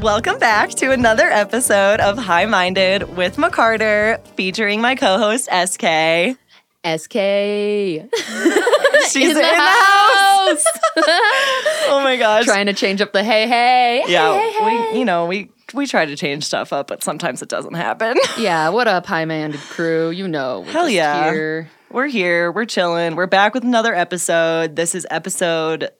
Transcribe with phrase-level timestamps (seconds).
[0.00, 6.36] Welcome back to another episode of High Minded with McCarter, featuring my co host SK.
[6.86, 7.12] SK.
[9.10, 10.64] She's in, the the house.
[11.88, 12.44] oh my gosh.
[12.44, 14.04] Trying to change up the hey, hey.
[14.06, 17.42] yeah, Hey, hey, we you know, we we try to change stuff up, but sometimes
[17.42, 18.16] it doesn't happen.
[18.38, 20.10] Yeah, what up, high minded crew?
[20.10, 20.60] You know.
[20.60, 21.28] we're Hell yeah.
[21.32, 21.70] Here.
[21.90, 23.16] We're here, we're chilling.
[23.16, 24.76] We're back with another episode.
[24.76, 25.90] This is episode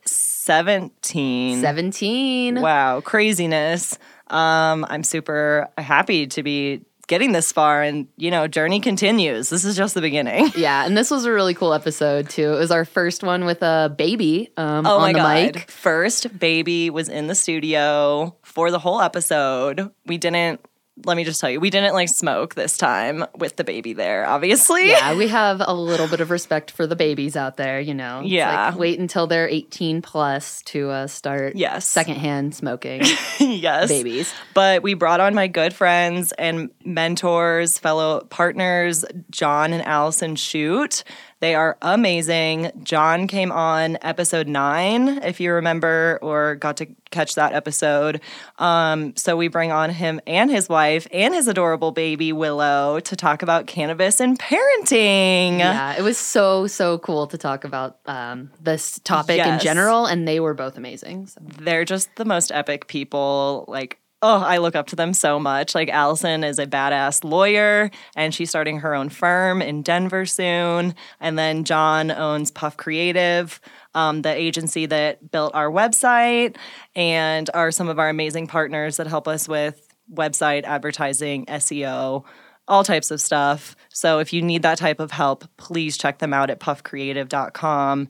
[0.48, 1.61] 17.
[1.61, 2.61] 17.
[2.62, 3.98] Wow, craziness.
[4.29, 9.51] Um, I'm super happy to be getting this far and you know, journey continues.
[9.51, 10.51] This is just the beginning.
[10.57, 12.55] Yeah, and this was a really cool episode too.
[12.55, 15.55] It was our first one with a baby um, Oh on my the god.
[15.57, 15.71] mic.
[15.71, 19.91] First baby was in the studio for the whole episode.
[20.07, 20.60] We didn't
[21.05, 24.27] let me just tell you, we didn't like smoke this time with the baby there,
[24.27, 24.88] obviously.
[24.91, 28.23] Yeah, we have a little bit of respect for the babies out there, you know.
[28.24, 28.71] Yeah.
[28.71, 31.87] like, wait until they're 18 plus to uh, start Yes.
[31.87, 33.02] secondhand smoking
[33.41, 33.88] yes.
[33.88, 34.32] babies.
[34.54, 41.04] But we brought on my good friends and mentors, fellow partners, John and Allison Shoot.
[41.41, 42.73] They are amazing.
[42.83, 48.21] John came on episode nine, if you remember or got to catch that episode.
[48.59, 53.16] Um, so we bring on him and his wife and his adorable baby Willow to
[53.16, 55.59] talk about cannabis and parenting.
[55.59, 60.27] Yeah, it was so so cool to talk about um, this topic in general, and
[60.27, 61.29] they were both amazing.
[61.29, 61.41] So.
[61.61, 63.65] they're just the most epic people.
[63.69, 65.75] Like, oh, I look up to them so much.
[65.75, 70.94] Like, Allison is a badass lawyer and she's starting her own firm in Denver soon.
[71.21, 73.60] And then John owns Puff Creative,
[73.94, 76.56] um, the agency that built our website
[76.97, 82.25] and are some of our amazing partners that help us with website advertising, SEO.
[82.66, 83.77] All types of stuff.
[83.88, 88.09] So if you need that type of help, please check them out at puffcreative.com.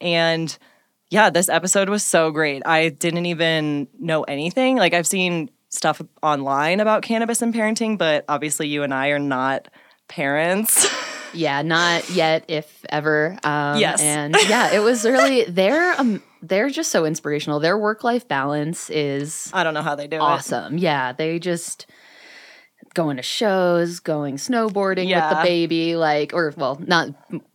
[0.00, 0.58] And
[1.10, 2.62] yeah, this episode was so great.
[2.66, 4.76] I didn't even know anything.
[4.76, 9.18] Like I've seen stuff online about cannabis and parenting, but obviously you and I are
[9.18, 9.68] not
[10.08, 10.86] parents.
[11.34, 13.36] Yeah, not yet, if ever.
[13.44, 14.00] Um, Yes.
[14.00, 17.60] and yeah, it was really they're um they're just so inspirational.
[17.60, 20.20] Their work life balance is I don't know how they do it.
[20.20, 20.78] awesome.
[20.78, 21.84] Yeah, they just
[22.94, 27.08] going to shows, going snowboarding with the baby, like or well, not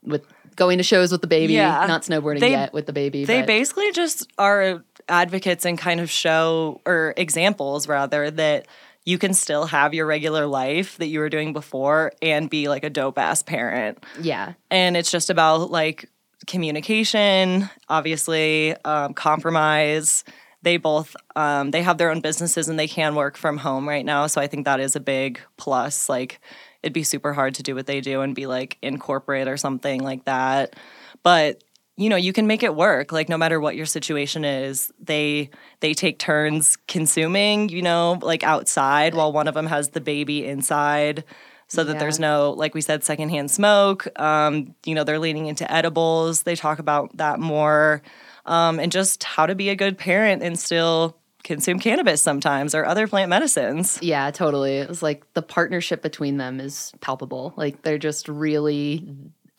[0.03, 0.23] with
[0.55, 1.87] going to shows with the baby, Yeah.
[1.87, 3.25] not snowboarding They- yet with the baby.
[3.25, 8.67] They but- basically just are advocates and kind of show or examples rather that
[9.05, 12.83] you can still have your regular life that you were doing before and be like
[12.83, 14.03] a dope ass parent.
[14.21, 16.09] yeah, and it's just about like
[16.47, 20.23] communication obviously um, compromise.
[20.61, 24.05] They both um, they have their own businesses and they can work from home right
[24.05, 26.07] now so i think that is a big plus.
[26.07, 26.39] Like
[26.81, 29.57] it'd be super hard to do what they do and be like in corporate or
[29.57, 30.75] something like that.
[31.23, 31.63] But
[31.97, 35.49] you know you can make it work like no matter what your situation is they
[35.79, 40.45] they take turns consuming you know like outside while one of them has the baby
[40.45, 41.23] inside
[41.67, 41.99] so that Yeah.
[41.99, 46.55] there's no like we said secondhand smoke um, you know they're leaning into edibles they
[46.55, 48.01] talk about that more
[48.45, 52.85] um, and just how to be a good parent and still consume cannabis sometimes or
[52.85, 54.77] other plant medicines Yeah, totally.
[54.77, 57.53] It was like the partnership between them is palpable.
[57.57, 59.05] Like they're just really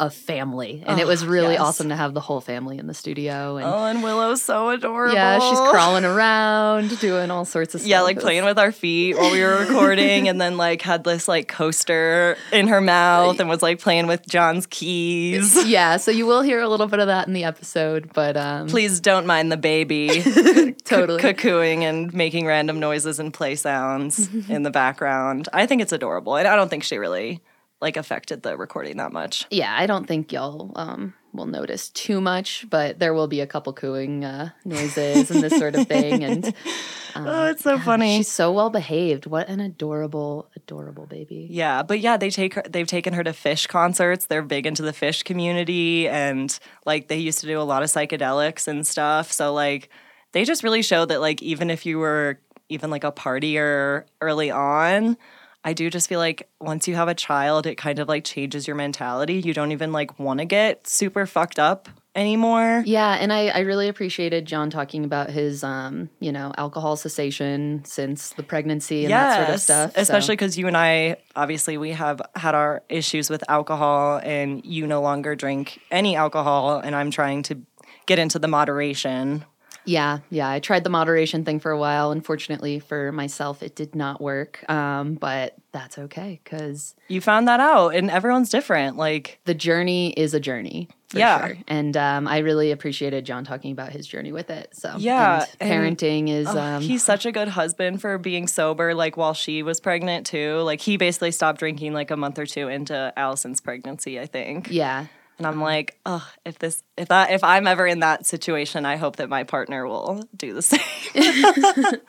[0.00, 0.82] a family.
[0.84, 1.60] And it Oh, was really yes.
[1.60, 3.56] awesome to have the whole family in the studio.
[3.59, 7.88] And oh and willow's so adorable yeah, she's crawling around, doing all sorts of stuff.
[7.88, 11.28] yeah like playing with our feet while we were recording and then like had this
[11.28, 16.26] like coaster in her mouth and was like playing with john's keys Yeah, so you
[16.26, 19.53] will hear a little bit of that in the episode, but um please don't mind
[19.53, 20.22] the baby
[20.84, 21.22] totally.
[21.22, 25.49] cuckooing and making random noises and play sounds in the background.
[25.53, 27.41] I think it's adorable, and I don't think she really
[27.84, 29.47] like affected the recording that much.
[29.50, 33.47] Yeah, I don't think y'all um will notice too much, but there will be a
[33.47, 36.23] couple cooing uh, noises and this sort of thing.
[36.23, 36.47] And
[37.17, 38.19] um, Oh, it's so funny.
[38.19, 39.27] she's so well behaved.
[39.27, 41.49] What an adorable, adorable baby.
[41.50, 42.62] Yeah, but yeah, they take her.
[42.69, 44.27] They've taken her to Phish concerts.
[44.27, 46.56] They're big into the Phish community, and
[46.87, 49.31] like they used to do a lot of psychedelics and stuff.
[49.32, 49.91] So like,
[50.32, 52.38] they just really show that like even if you were
[52.69, 55.17] even like a partier early on,
[55.64, 58.66] I do just feel like once you have a child, it kind of like changes
[58.66, 59.34] your mentality.
[59.34, 62.82] You don't even like want to get super fucked up anymore.
[62.87, 67.82] Yeah, and I, I really appreciated John talking about his, um, you know, alcohol cessation
[67.84, 69.93] since the pregnancy and that sort of stuff.
[69.96, 74.87] Especially because you and I, obviously, we have had our issues with alcohol, and you
[74.87, 77.58] no longer drink any alcohol, and I'm trying to
[78.06, 79.44] get into the moderation
[79.87, 80.49] Yeah, yeah.
[80.49, 82.11] I tried the moderation thing for a while.
[82.11, 84.65] Unfortunately for myself, it did not work.
[84.71, 88.97] Um, but that's okay because You found that out, and everyone's different.
[88.97, 90.89] Like, the journey is a journey.
[91.09, 91.47] For Yeah.
[91.47, 91.57] sure.
[91.69, 94.71] And um, I really appreciated John talking about his journey with it.
[94.73, 98.47] So Yeah, and and- parenting is oh, um, he's such a good husband for being
[98.47, 98.95] sober.
[98.95, 100.61] Like, while she was pregnant, too.
[100.61, 104.69] Like, he basically stopped drinking like a month or two into Allison's pregnancy, I think.
[104.71, 105.07] yeah.
[105.37, 105.63] And I'm mm-hmm.
[105.63, 109.29] like, oh, if this, if that, if I'm ever in that situation, I hope that
[109.29, 112.01] my partner will do the same.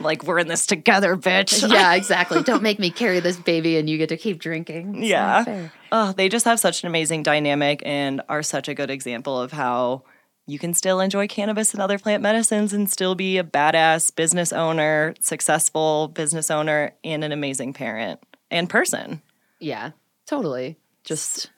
[0.00, 1.70] like, we're in this together, bitch.
[1.70, 2.42] yeah, exactly.
[2.42, 4.96] Don't make me carry this baby and you get to keep drinking.
[4.96, 5.68] It's Yeah.
[5.92, 9.52] Oh, they just have such an amazing dynamic and are such a good example of
[9.52, 10.02] how
[10.46, 14.52] you can still enjoy cannabis and other plant medicines and still be a badass business
[14.52, 19.22] owner, successful business owner, and an amazing parent and person.
[19.58, 19.92] Yeah,
[20.26, 20.76] totally.
[21.04, 21.50] Just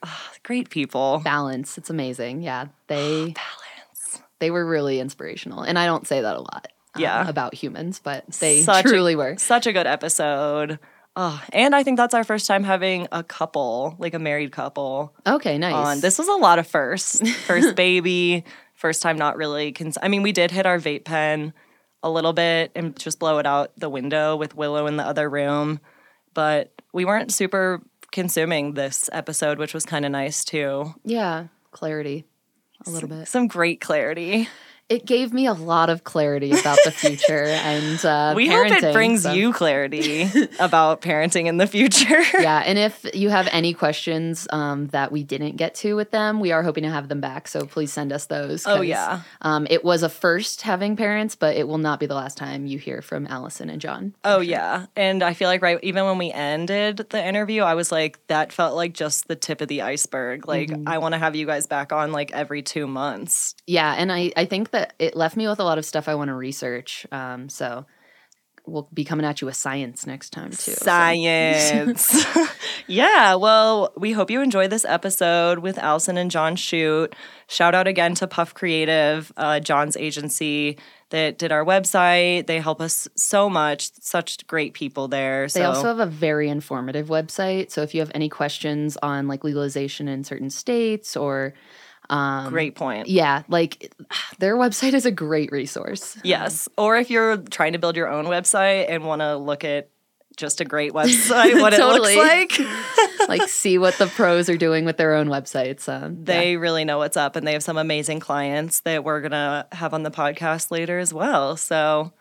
[0.43, 1.21] Great people.
[1.25, 1.79] balance.
[1.79, 2.43] It's amazing.
[2.43, 4.23] Yeah, they Balance.
[4.41, 6.69] they were really inspirational, and I don't say that a lot.
[6.95, 7.29] um, Yeah.
[7.29, 9.37] about humans, but they Such a- truly were.
[9.39, 10.79] Such a good episode.
[11.19, 15.15] Oh, and I think that's our first time having a couple, like a married couple.
[15.27, 15.73] Okay, nice.
[15.75, 16.01] on.
[16.01, 17.27] This was a lot of firsts.
[17.47, 18.45] First baby,
[18.75, 19.73] first time not really.
[19.73, 21.55] Cons- I mean, we did hit our vape pen
[22.03, 25.31] a little bit and just blow it out the window with Willow in the other
[25.31, 25.81] room,
[26.35, 27.81] but we weren't super
[28.13, 30.95] consuming this episode, which was kind of nice too.
[31.05, 32.25] yeah, clarity.
[32.87, 33.27] A little bit.
[33.29, 34.49] Some great clarity.
[34.89, 38.93] It gave me a lot of clarity about the future and uh, we hope it
[38.93, 40.31] brings so- you clarity
[40.61, 42.23] about parenting in the future.
[42.39, 46.39] yeah, and if you have any questions um, that we didn't get to with them,
[46.39, 47.49] we are hoping to have them back.
[47.49, 48.65] So please send us those.
[48.65, 49.23] Oh, yeah.
[49.43, 52.67] Um, it was a first having parents, but it will not be the last time
[52.67, 54.15] you hear from Allison and John.
[54.25, 57.91] Oh yeah, and I feel like right even when we ended the interview, I was
[57.91, 60.47] like, that felt like just the tip of the iceberg.
[60.47, 63.57] Like I want to have you guys back on like every two months.
[63.67, 66.15] Yeah, and I, I think that it left me with a lot of stuff I
[66.15, 67.07] want to research.
[67.13, 67.87] Um, so
[68.69, 70.73] we'll be coming at you with science next time too.
[70.73, 72.27] so- Science.
[72.89, 77.15] yeah, well, we hope you enjoyed this episode with Allison and John Shoot.
[77.47, 80.79] Shout out again to Puff Creative, uh, John's agency
[81.11, 82.49] that did our website.
[82.49, 83.93] They help us so much.
[84.01, 85.49] Such great people there.
[85.49, 87.71] So They also have a very informative website.
[87.71, 91.55] So if you have any questions on like legalization in certain states or
[92.11, 93.09] um, great point.
[93.09, 93.93] yeah, like
[94.39, 96.17] their website is a great resource.
[96.23, 96.69] Yes.
[96.77, 99.91] Or if you're trying to build your own website and want to look at
[100.37, 102.15] just a great website, what Totally.
[102.15, 105.89] it looks like, like see what the pros are doing with their own websites.
[105.89, 109.33] Um, they really know what's up and they have some amazing clients that we're going
[109.33, 111.57] to have on the podcast later as well.
[111.57, 112.13] So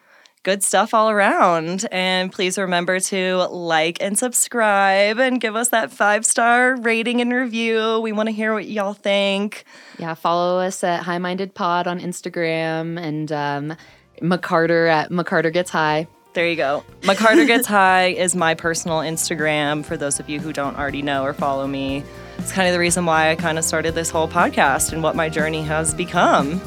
[0.45, 1.85] good stuff all around.
[1.91, 7.33] And please remember to like and subscribe and give us that five star rating and
[7.33, 7.99] review.
[7.99, 9.65] We want to hear what y'all think.
[9.97, 13.75] yeah, follow us at High Minded Pod on Instagram and um,
[14.21, 16.07] McCarter at McCarter Gets High.
[16.33, 16.83] There you go.
[17.01, 21.23] McCarter Gets High is my personal Instagram for those of you who don't already know
[21.23, 22.03] or follow me.
[22.37, 25.15] It's kind of the reason why I kind of started this whole podcast and what
[25.15, 26.61] my journey has become.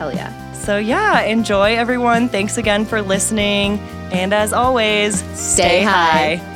[0.00, 0.52] Hell yeah.
[0.54, 2.30] So, yeah, enjoy everyone.
[2.30, 3.78] Thanks again for listening.
[4.12, 6.36] And as always, stay, high.
[6.36, 6.46] high.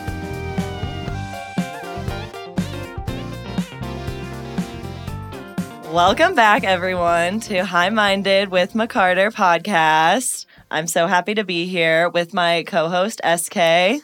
[5.93, 10.47] Welcome back, everyone, to High Minded with McCarter podcast.
[10.71, 13.57] I'm so happy to be here with my co host, SK.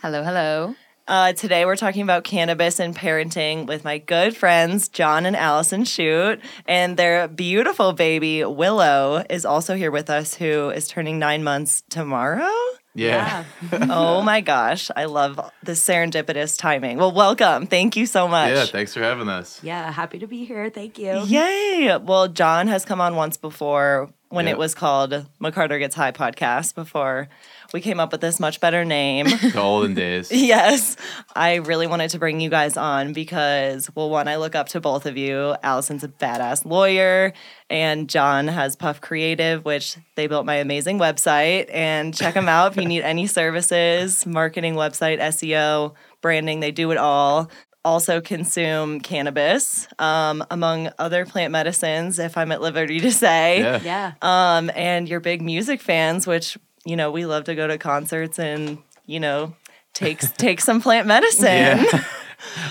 [0.02, 0.74] Hello, hello.
[1.10, 5.84] Uh, today we're talking about cannabis and parenting with my good friends John and Allison
[5.84, 11.42] Shoot, and their beautiful baby Willow is also here with us, who is turning nine
[11.42, 12.48] months tomorrow.
[12.94, 13.42] Yeah.
[13.72, 16.98] oh my gosh, I love the serendipitous timing.
[16.98, 17.66] Well, welcome.
[17.66, 18.50] Thank you so much.
[18.52, 19.60] Yeah, thanks for having us.
[19.64, 20.70] Yeah, happy to be here.
[20.70, 21.22] Thank you.
[21.24, 21.96] Yay!
[22.00, 24.52] Well, John has come on once before when Yeah.
[24.52, 27.28] it was called McCarter Gets High podcast before
[27.72, 29.26] we came up with this much better name.
[29.40, 30.30] The olden days.
[30.50, 30.96] Yes,
[31.34, 34.80] I really wanted to bring you guys on because, well, one, I look up to
[34.80, 35.54] both of you.
[35.62, 37.32] Allison's a badass lawyer,
[37.68, 41.68] and John has Puff Creative, which they built my amazing website.
[41.72, 46.90] And check them out if you need any services, marketing, website, SEO, branding, they do
[46.90, 47.50] it all.
[47.82, 53.80] Also, consume cannabis, um, among other plant medicines, if I'm at liberty to say Yeah.
[53.82, 54.12] Yeah.
[54.20, 58.38] um, and you're big music fans, which you know we love to go to concerts
[58.38, 59.54] and you know
[59.92, 61.46] take take some plant medicine.
[61.46, 62.04] Yeah.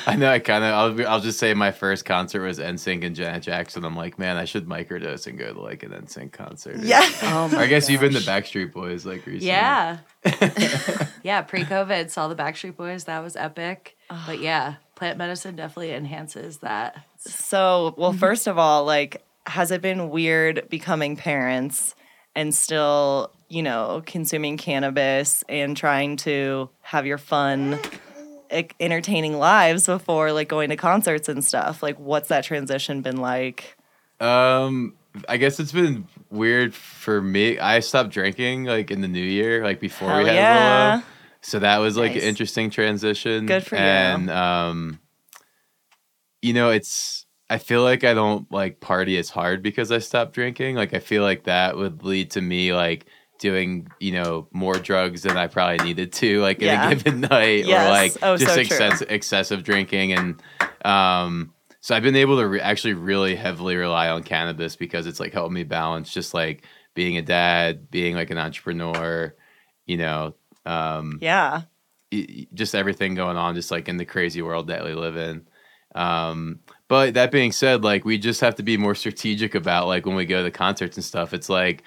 [0.08, 0.32] I know.
[0.32, 1.00] I kind of.
[1.00, 3.86] I'll, I'll just say my first concert was NSYNC and Janet Jackson.
[3.86, 6.78] I'm like, man, I should microdose and go to like an NSYNC concert.
[6.80, 7.08] Yeah.
[7.22, 8.52] Oh my I guess you've been to gosh.
[8.52, 9.46] Backstreet Boys like recently.
[9.46, 10.00] Yeah.
[11.24, 11.44] yeah.
[11.44, 13.04] Pre COVID, saw the Backstreet Boys.
[13.04, 13.96] That was epic.
[14.26, 17.06] But yeah, plant medicine definitely enhances that.
[17.20, 21.94] So, well, first of all, like, has it been weird becoming parents?
[22.36, 27.80] and still, you know, consuming cannabis and trying to have your fun
[28.80, 31.84] entertaining lives before like going to concerts and stuff.
[31.84, 33.76] Like what's that transition been like?
[34.20, 34.96] Um,
[35.28, 37.60] I guess it's been weird for me.
[37.60, 41.02] I stopped drinking like in the new year, like before Hell we had yeah.
[41.42, 42.22] So that was like Nice.
[42.24, 43.46] an interesting transition.
[43.46, 43.82] Good for you.
[43.82, 45.00] And um,
[46.42, 50.34] you know, it's I feel like I don't like party as hard because I stopped
[50.34, 50.76] drinking.
[50.76, 53.06] Like I feel like that would lead to me like
[53.40, 57.66] doing you know more drugs than I probably needed to like in a given night
[57.66, 57.86] Yes.
[57.88, 60.42] or like Oh, just so excess- excessive drinking and
[60.86, 65.20] um so I've been able to re- actually really heavily rely on cannabis because it's
[65.20, 69.34] like helped me balance just like being a dad, being like an entrepreneur,
[69.86, 71.62] you know, um, Yeah.
[72.12, 75.48] y- just everything going on, just like in the crazy world that we live in.
[75.96, 80.06] Um, but that being said, like we just have to be more strategic about like
[80.06, 81.34] when we go to concerts and stuff.
[81.34, 81.84] It's like,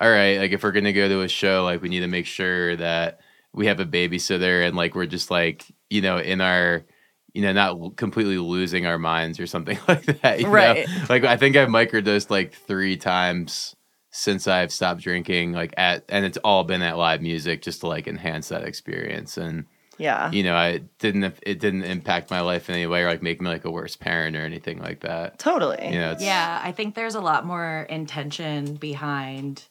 [0.00, 2.26] all right, like if we're gonna go to a show, like we need to make
[2.26, 3.20] sure that
[3.52, 6.84] we have a babysitter and like we're just like you know in our
[7.32, 10.38] you know not completely losing our minds or something like that.
[10.40, 10.50] you know?
[10.52, 10.88] Right.
[11.08, 13.74] Like I think I've microdosed like three times
[14.10, 15.52] since I've stopped drinking.
[15.52, 19.36] Like at and it's all been at live music just to like enhance that experience
[19.36, 19.64] and
[19.98, 20.30] Yeah.
[20.32, 23.40] you know, I didn't it didn't impact my life in any way or like make
[23.40, 25.38] me like a worse parent or anything like that.
[25.40, 25.84] Totally.
[25.86, 29.64] You know, Yeah, I think there's a lot more intention behind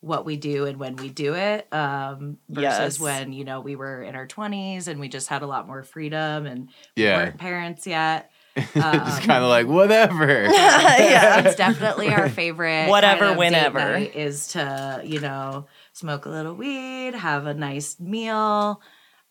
[0.00, 3.00] what we do and when we do it um, versus Yes.
[3.00, 5.82] when you know we were in our 20s and we just had a lot more
[5.82, 7.16] freedom and we Yeah.
[7.16, 8.30] weren't parents yet.
[8.56, 10.44] just Um, kind of like whatever.
[10.50, 11.40] yeah.
[11.40, 12.88] it's definitely our favorite.
[12.88, 13.96] Whatever, kind of whenever.
[13.96, 18.80] is to you know smoke a little weed, have a nice meal,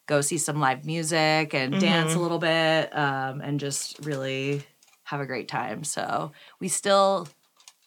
[0.08, 2.20] go see some live music, and dance Mm-hmm.
[2.20, 4.64] a little bit, um, and just really
[5.04, 5.84] have a great time.
[5.84, 7.28] So we still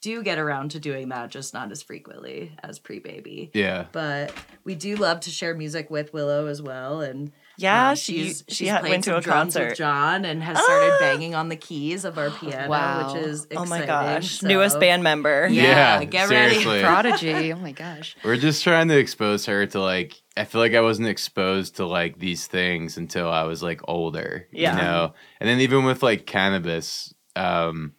[0.01, 3.51] do get around to doing that, just not as frequently as pre-baby.
[3.55, 3.87] yeah.
[3.93, 4.33] But
[4.65, 8.55] we do love to share music with Willow as well, and Yeah, um, she's she
[8.55, 9.69] she's had- played went to some a drums concert.
[9.71, 10.99] with John and has started Ah!
[11.01, 13.13] banging on the keys of our piano, Wow.
[13.15, 13.59] which is exciting.
[13.59, 14.39] Oh my gosh.
[14.39, 15.49] So- Newest band member.
[15.51, 16.55] Yeah, Yeah, get ready.
[16.55, 16.81] seriously.
[16.83, 17.53] Prodigy.
[17.53, 18.17] Oh my gosh.
[18.23, 21.87] We're just trying to expose her to like I feel like I wasn't exposed to
[21.87, 24.47] like these things until I was like older.
[24.53, 24.77] Yeah.
[24.77, 25.15] You know?
[25.41, 27.95] And then even with like cannabis, um,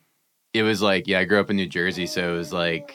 [0.54, 2.94] it was like, yeah, I grew up in New Jersey, so it was like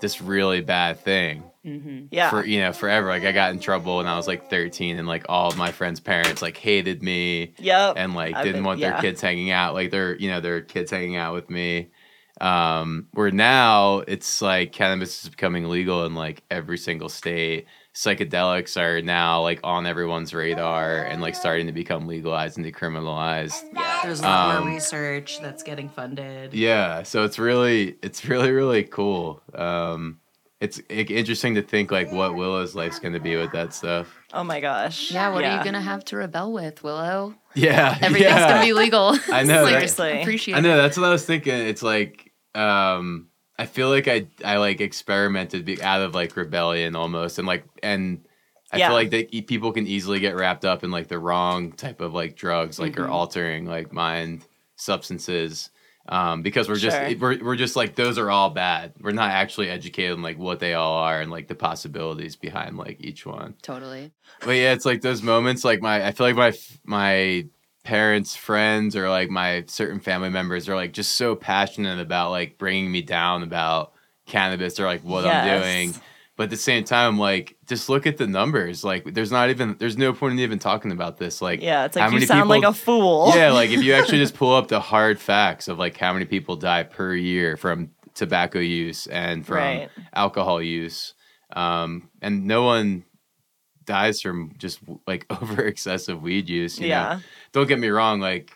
[0.00, 1.42] this really bad thing.
[1.62, 2.30] hmm Yeah.
[2.30, 5.06] for you know forever like i got in trouble when i was like 13 and
[5.06, 7.94] like all of my friends parents like hated me yep.
[7.98, 10.90] and like didn't been- want their kids hanging out like their you know their kids
[10.90, 11.90] hanging out with me
[12.40, 17.66] um where now it's like cannabis is becoming legal in like every single state
[18.04, 23.62] psychedelics are now like on everyone's radar and like starting to become legalized and decriminalized
[23.74, 26.54] Yeah, There's a lot Um, more research that's getting funded.
[26.54, 30.18] yeah so it's really it's really really cool um
[30.60, 34.16] it's i- interesting to think like what willow's life's going to be with that stuff
[34.32, 35.10] Oh my gosh.
[35.10, 37.34] Yeah, what are you gonna have to rebel with, Willow?
[37.56, 38.48] yeah Everything's yeah.
[38.48, 39.16] gonna be legal.
[39.32, 40.20] I know, Like, Seriously.
[40.22, 41.52] Appreciate I know that's what I was thinking.
[41.54, 43.26] It's like um
[43.62, 48.24] I feel like I I like experimented out of like rebellion almost and like and
[48.72, 48.88] I Yeah.
[48.88, 52.14] feel like that people can easily get wrapped up in like the wrong type of
[52.14, 53.10] like drugs like or Mhm.
[53.10, 54.44] altering like mind
[54.76, 55.70] substances
[56.08, 57.16] um because we're just Sure.
[57.18, 58.94] we're we're just like those are all bad.
[59.00, 62.76] We're not actually educated on like what they all are and like the possibilities behind
[62.78, 63.54] like each one.
[63.62, 64.10] Totally.
[64.40, 65.64] But yeah, it's like those moments.
[65.64, 66.52] Like my, I feel like my
[66.84, 67.46] my
[67.84, 72.58] parents, friends, or like my certain family members are like just so passionate about like
[72.58, 73.92] bringing me down about
[74.26, 75.94] cannabis or like what I'm doing.
[76.36, 78.82] But at the same time, like just look at the numbers.
[78.84, 81.42] Like there's not even there's no point in even talking about this.
[81.42, 83.32] Like Yeah, it's how like you many sound like a fool.
[83.34, 86.24] yeah, like if you actually just pull up the hard facts of like how many
[86.24, 89.88] people die per year from tobacco use and from Right.
[90.14, 91.14] alcohol use,
[91.54, 93.04] um, and no one
[93.90, 96.78] dies from just like over excessive weed use.
[96.78, 97.14] You Yeah.
[97.14, 97.20] know?
[97.52, 98.20] don't get me wrong.
[98.20, 98.52] Like,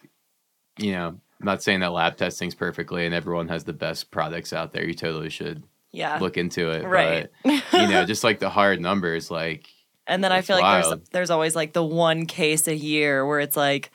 [0.78, 4.52] you know, I'm not saying that lab testing's perfectly and everyone has the best products
[4.52, 4.86] out there.
[4.86, 5.62] You totally should
[5.92, 6.18] Yeah.
[6.20, 6.84] look into it.
[6.86, 7.28] Right.
[7.42, 9.66] But, you know, just like the hard numbers, like
[10.06, 13.40] And then I feel like there's there's always like the one case a year where
[13.40, 13.90] it's like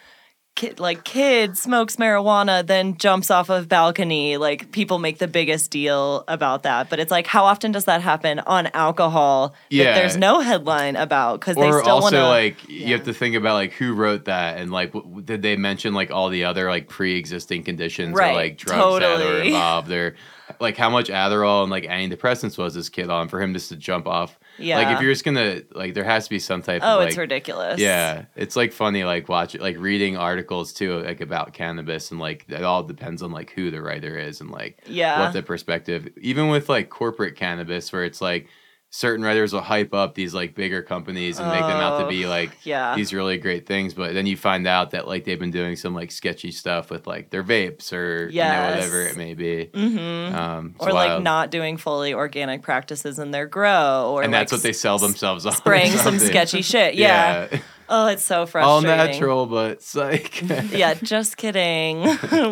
[0.59, 5.71] kid like kid smokes marijuana then jumps off of balcony like people make the biggest
[5.71, 9.93] deal about that but it's like how often does that happen on alcohol Yeah.
[9.95, 13.53] there's no headline about because they still want to like you have to think about
[13.53, 16.89] like who wrote that and like w- did they mention like all the other like
[16.89, 19.47] pre-existing conditions Right, or like drugs that are totally.
[19.53, 20.15] involved or
[20.59, 23.75] like how much Adderall and like antidepressants was this kid on for him just to
[23.75, 24.37] jump off.
[24.59, 27.07] Like if you're just gonna like there has to be some type Oh, of like
[27.09, 27.79] it's ridiculous.
[27.79, 32.45] yeah, it's like funny, like watching like reading articles too, like about cannabis, and like
[32.49, 35.19] it all depends on like who the writer is and like Yeah.
[35.19, 36.09] what the perspective.
[36.21, 38.47] Even with like corporate cannabis, where it's like
[38.91, 42.09] certain writers will hype up these like bigger companies and make them out to Oh,
[42.09, 42.95] be like yeah.
[42.95, 45.93] these really great things, but then you find out that like they've been doing some
[45.93, 49.69] like sketchy stuff with like their vapes or you know whatever it may be.
[49.73, 50.35] Mm-hmm.
[50.35, 54.51] Um, or like not doing fully organic practices in their grow, or and like that's
[54.51, 55.53] what they sell themselves on.
[55.53, 56.95] spraying some sketchy shit.
[56.95, 57.47] Yeah.
[57.51, 57.59] yeah.
[57.91, 58.69] Oh, it's so frustrating.
[58.69, 60.41] all natural, but psych.
[60.71, 62.07] yeah, just kidding.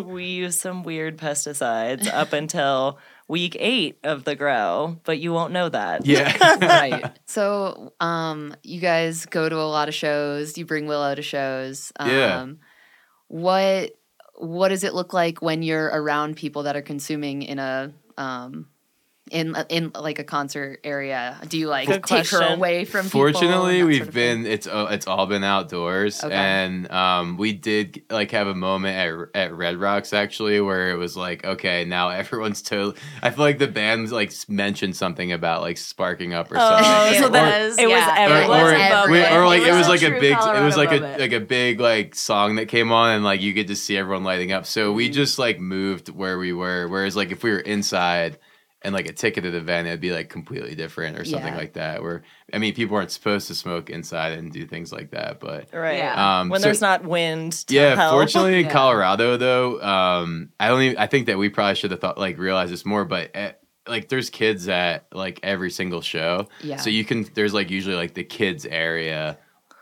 [0.06, 5.52] we use some weird pesticides up until week eight of the grow, but you won't
[5.52, 6.06] know that.
[6.06, 6.56] yeah.
[6.60, 7.12] right.
[7.26, 10.56] So, um, you guys go to a lot of shows.
[10.56, 11.92] You bring Willow to shows.
[12.00, 12.46] Um, Yeah.
[13.28, 13.92] What
[14.34, 18.68] What does it look like when you're around people that are consuming in a um,
[19.30, 21.38] in in like a concert area?
[21.48, 23.06] Do you like Good take her away from?
[23.06, 24.42] people Fortunately, we've sort thing?
[24.44, 26.34] been it's uh, it's all been outdoors, Okay.
[26.34, 28.96] and um, we did like have a moment
[29.34, 32.96] at at Red Rocks actually where it was like, okay, now everyone's totally.
[33.22, 37.20] I feel like the band like mentioned something about like sparking up or Oh, something.
[37.20, 38.14] so Or- that was- it was yeah.
[38.18, 40.74] every- or, or, a or like it was, a like a true big it was
[40.74, 43.66] Colorado like a like a big like song that came on and like you could
[43.66, 47.30] just see everyone lighting up so we just like moved where we were whereas like
[47.30, 48.38] if we were inside
[48.82, 51.58] and like a ticketed event it'd be like completely different or something Yeah.
[51.58, 55.10] like that where i mean people aren't supposed to smoke inside and do things like
[55.10, 55.98] that but Right.
[55.98, 56.40] Yeah.
[56.40, 57.52] Um, when so- there's not wind.
[57.68, 58.12] To yeah, help.
[58.12, 58.72] fortunately in Yeah.
[58.72, 60.98] Colorado though, um, I don't even.
[60.98, 63.52] I think that we probably should have thought like realized this more, but eh,
[63.86, 66.76] like there's kids at like every single show, Yeah.
[66.76, 67.26] so you can.
[67.34, 69.38] There's like usually like the kids area,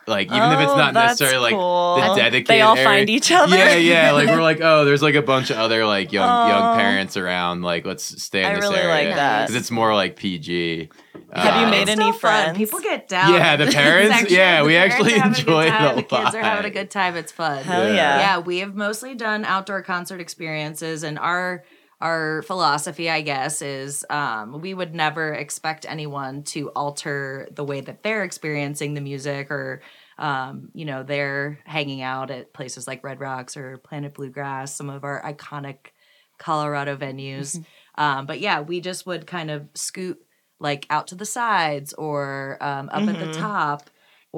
[0.06, 1.96] like even if it's Oh, not necessarily like cool.
[1.96, 2.46] the dedicated.
[2.46, 2.84] They all area.
[2.88, 3.56] find each other.
[3.56, 4.12] Yeah, yeah.
[4.12, 6.48] Like we're like, oh, there's like a bunch of other like young Aw.
[6.48, 7.62] young parents around.
[7.62, 9.42] Like let's stay in I this really area like that.
[9.48, 10.88] because it's more like PG.
[11.32, 12.20] Have you Um, made any still fun.
[12.44, 12.58] friends?
[12.58, 13.34] People get down.
[13.34, 15.70] Yeah, the parents- actually- yeah, the we parents actually are having a good enjoy it
[15.70, 17.16] time, a The kids are having a good time.
[17.16, 17.62] It's fun.
[17.64, 17.94] Hell Yeah.
[17.94, 18.18] yeah.
[18.20, 21.64] yeah we have mostly done outdoor concert experiences and our
[22.00, 27.80] our philosophy i guess is um, we would never expect anyone to alter the way
[27.80, 29.80] that they're experiencing the music or
[30.18, 34.90] um, you know they're hanging out at places like red rocks or planet bluegrass some
[34.90, 35.76] of our iconic
[36.38, 37.62] colorado venues.
[37.96, 40.18] Um, but yeah we just would kind of scoot
[40.58, 43.92] like out to the sides or um, up at the top or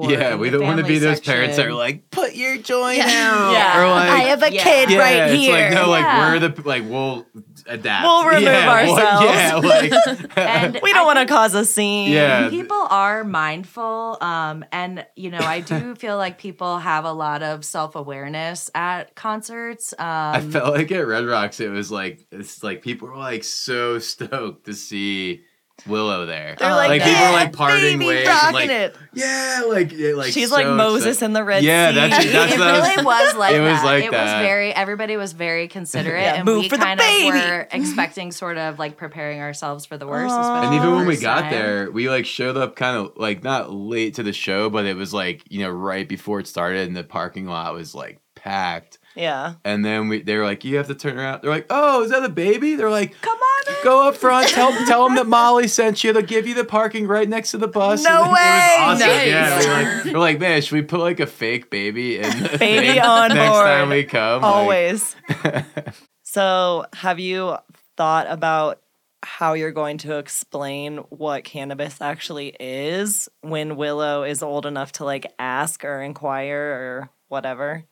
[0.07, 2.97] yeah, we don't want to family be those parents that are like, put your joint
[2.99, 3.05] Yeah.
[3.33, 3.51] out.
[3.53, 3.81] Yeah.
[3.83, 4.63] Or like, I have a Yeah.
[4.63, 5.53] kid yeah, right it's here.
[5.69, 7.25] like, no, like, we're the, like, we'll
[7.67, 8.03] adapt.
[8.03, 9.25] We'll remove yeah, we'll- ourselves.
[9.25, 12.11] yeah, like, And we don't want to cause a scene.
[12.11, 12.49] Yeah.
[12.49, 17.43] People are mindful, um, and you know, I do feel like people have a lot
[17.43, 19.93] of self awareness at concerts.
[19.99, 23.43] Um, I felt like at Red Rocks, it was like, it's like people were like
[23.43, 25.41] so stoked to see
[25.87, 26.55] Willow there.
[26.57, 28.95] They're like, like yeah, people were like parting baby, ways and like, it.
[29.13, 31.25] yeah, like, it, like She's like Moses excited.
[31.25, 31.95] in the Red Yeah, Sea.
[31.95, 33.85] that's- it, that's it what was- really was like It was that.
[33.85, 34.23] like it that.
[34.39, 37.37] was very everybody was very considerate, Yeah, and move we for the kind baby.
[37.39, 40.31] of were expecting sort of like preparing ourselves for the worst.
[40.33, 41.51] Especially And even when we got time.
[41.51, 44.95] there, we like showed up kind of like not late to the show, but it
[44.95, 48.98] was like you know right before it started, and the parking lot was like packed.
[49.19, 49.55] Yeah.
[49.65, 51.41] And then we they were like, you have to turn around.
[51.41, 52.75] They're like, oh, is that a baby?
[52.75, 53.83] They're like, come on, in.
[53.83, 56.13] go up front, tell tell them that Molly sent you.
[56.13, 58.03] They'll give you the parking right next to the bus.
[58.03, 58.39] No And way!
[58.39, 59.07] It was awesome.
[59.07, 59.27] Nice.
[59.27, 62.57] Yeah, we're like, we're like, man, should we put like a fake baby in the
[62.57, 63.65] Baby thing on next board.
[63.65, 64.41] time we come?
[64.41, 65.15] Like- Always.
[66.23, 67.57] so, have you
[67.97, 68.79] thought about
[69.21, 75.03] how you're going to explain what cannabis actually is when Willow is old enough to
[75.03, 77.83] like ask or inquire or whatever?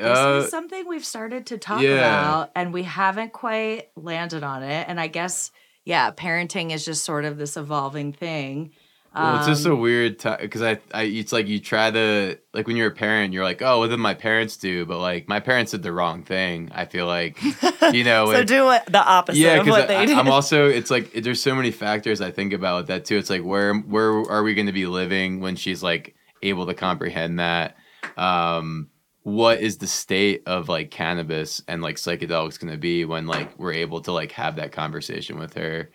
[0.00, 1.94] This Uh, is something we've started to talk yeah.
[1.98, 4.86] about, and we haven't quite landed on it.
[4.88, 5.50] And I guess,
[5.84, 8.72] yeah, parenting is just sort of this evolving thing.
[9.12, 12.38] Well, it's just a Um, weird time because I, I, it's like you try to
[12.54, 14.86] like when you're a parent, you're like, oh, what did my parents do?
[14.86, 16.70] But like my parents did the wrong thing.
[16.72, 17.42] I feel like,
[17.92, 20.12] you know, So with- do what the opposite yeah, of what because.
[20.12, 23.16] I'm also, it's like there's so many factors I think about with that too.
[23.16, 26.74] It's like where, where are we going to be living when she's like able to
[26.74, 27.74] comprehend that?
[28.16, 28.90] Um,
[29.22, 33.58] what is the state of like cannabis and like psychedelics going to be when like
[33.58, 35.90] we're able to like have that conversation with her?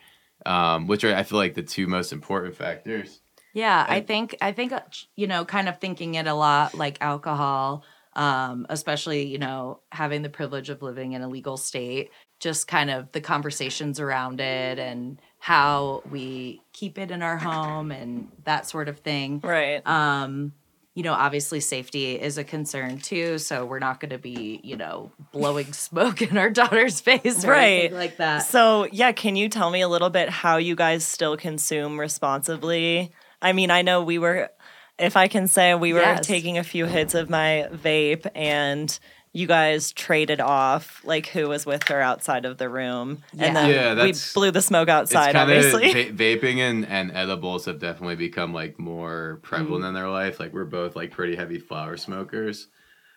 [0.45, 3.21] Um, which are I feel like the two most important factors.
[3.53, 4.81] Yeah, I think I think uh,
[5.15, 7.83] you know, kind of thinking it a lot like alcohol,
[8.13, 12.89] um, especially you know having the privilege of living in a legal state, just kind
[12.91, 18.67] of the conversations around it and how we keep it in our home and that
[18.67, 19.39] sort of thing.
[19.43, 19.85] right.
[19.87, 20.53] Um,
[20.95, 23.37] you know, obviously safety is a concern too.
[23.37, 27.51] So we're not going to be, you know, blowing smoke in our daughter's face or
[27.51, 27.79] Right.
[27.79, 28.43] anything like that.
[28.43, 33.11] So, yeah, can you tell me a little bit how you guys still consume responsibly?
[33.41, 34.49] I mean, I know we were,
[34.97, 36.25] if I can say, we were Yes.
[36.25, 38.97] taking a few hits of my vape and
[39.35, 43.21] you guys traded off like who was with her outside of the room.
[43.33, 43.45] Yeah.
[43.47, 45.91] And then Yeah, we blew the smoke outside, kind of obviously.
[46.05, 49.87] va- vaping and, and edibles have definitely become like more prevalent Mm.
[49.89, 50.39] in their life.
[50.39, 52.67] Like we're both like pretty heavy flower smokers,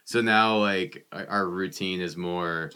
[0.05, 2.73] so now like our, our routine is more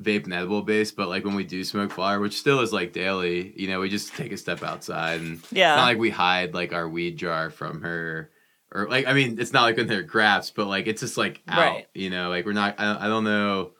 [0.00, 0.96] vape and edible based.
[0.96, 3.88] But like when we do smoke flower, which still is like daily, you know, we
[3.90, 5.72] just take a step outside and Yeah.
[5.74, 8.30] it's not like we hide like our weed jar from her.
[8.76, 11.42] Or like I mean, it's not like when they're grabs, but like it's just like
[11.48, 11.86] out, Right.
[11.94, 12.28] you know.
[12.28, 12.74] Like we're not.
[12.78, 13.72] I, I don't know.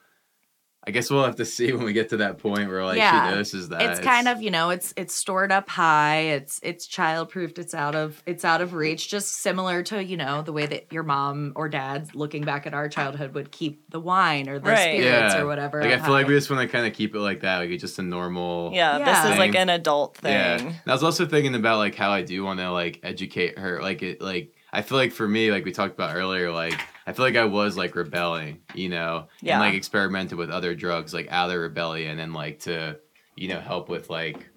[0.89, 3.29] I guess we'll have to see when we get to that point where like Yeah.
[3.29, 6.87] she notices that it's kind of you know it's it's stored up high it's it's
[6.87, 10.53] child proofed it's out of it's out of reach just similar to you know the
[10.53, 14.49] way that your mom or dad looking back at our childhood would keep the wine
[14.49, 15.01] or the Right.
[15.01, 16.93] spirits yeah or whatever Like I up feel like we just want to kind of
[16.93, 18.71] keep it like that, like it's just a normal.
[18.73, 20.33] yeah, this is like an adult thing.
[20.33, 20.59] Yeah.
[20.61, 23.83] And I was also thinking about like how I do want to like educate her.
[23.83, 27.13] Like it, like I feel like for me, like we talked about earlier, like I
[27.13, 29.55] feel like I was like rebelling, you know, Yeah.
[29.55, 32.99] and like experimented with other drugs, like out of rebellion, and like to,
[33.37, 34.49] you know, help with like,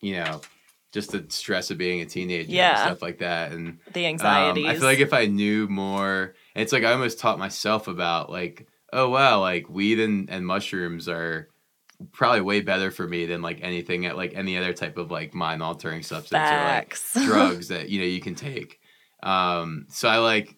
[0.00, 0.40] you know,
[0.92, 2.70] just the stress of being a teenager Yeah.
[2.70, 4.56] and stuff like that, and The um.
[4.66, 8.66] I feel like if I knew more, it's like I almost taught myself about like,
[8.92, 11.48] oh wow, like weed and, and mushrooms are
[12.12, 15.34] probably way better for me than like anything at like any other type of like
[15.34, 17.16] mind altering substance Facts.
[17.16, 18.80] or like drugs that you know you can take.
[19.22, 20.56] Um, so I like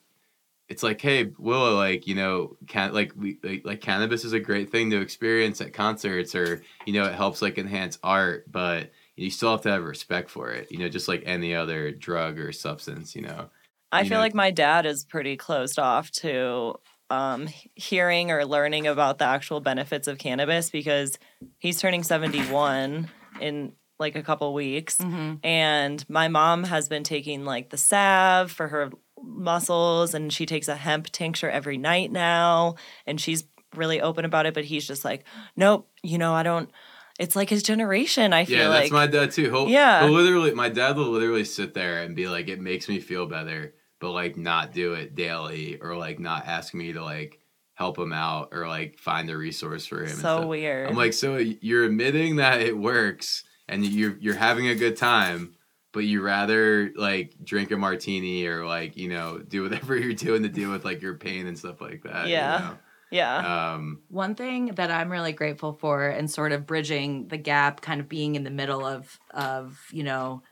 [0.69, 4.41] it's like, hey, Willow, like you know, can like we like, like cannabis is a
[4.41, 8.91] great thing to experience at concerts, or you know, it helps like enhance art, but
[9.17, 12.39] you still have to have respect for it, you know, just like any other drug
[12.39, 13.49] or substance, you know.
[13.91, 16.75] I you feel know- like my dad is pretty closed off to
[17.11, 21.19] um, hearing or learning about the actual benefits of cannabis because
[21.59, 23.09] he's turning 71
[23.41, 24.97] in like a couple weeks.
[24.99, 25.41] Mhm.
[25.45, 28.91] And my mom has been taking like the salve for her
[29.23, 32.77] muscles and she takes a hemp tincture every night now.
[33.07, 35.25] And she's really open about it, but he's just like,
[35.57, 36.71] nope, you know, I don't.
[37.19, 38.33] It's like his generation.
[38.33, 39.51] I feel Yeah, like that's my dad too.
[39.51, 40.05] He'll, Yeah.
[40.05, 43.27] he'll literally, my dad will literally sit there and be like, "It makes me feel
[43.27, 47.41] better," but like not do it daily or like not ask me to like
[47.75, 50.17] help him out or like find a resource for him.
[50.17, 50.89] so weird.
[50.89, 55.55] I'm like, so you're admitting that it works and you're you're having a good time,
[55.93, 60.43] but you rather like drink a martini or like you know do whatever you're doing
[60.43, 62.27] to deal with like your pain and stuff like that.
[62.27, 62.75] you Yeah.
[63.11, 63.73] yeah.
[63.73, 64.03] Um.
[64.09, 68.09] One thing that I'm really grateful for and sort of bridging the gap, kind of
[68.09, 70.43] being in the middle of of, you know,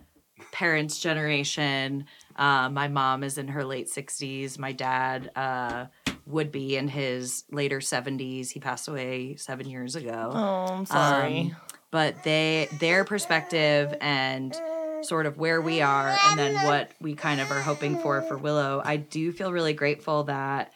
[0.53, 2.07] parents' generation.
[2.37, 4.59] Uh, my mom is in her late 60s.
[4.59, 5.87] My dad uh,
[6.27, 8.51] would be in his later 70s.
[8.51, 10.31] He passed away seven years ago.
[10.33, 11.41] oh, I'm sorry.
[11.41, 11.57] Um,
[11.97, 14.55] but they their perspective and
[15.01, 18.37] sort of where we are and then what we kind of are hoping for for
[18.37, 20.73] Willow, I do feel really grateful that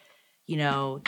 [0.47, 1.03] you know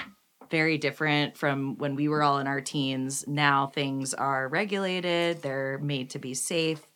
[0.50, 3.24] very different from when we were all in our teens.
[3.26, 6.86] Now things are regulated, they're made to be safe.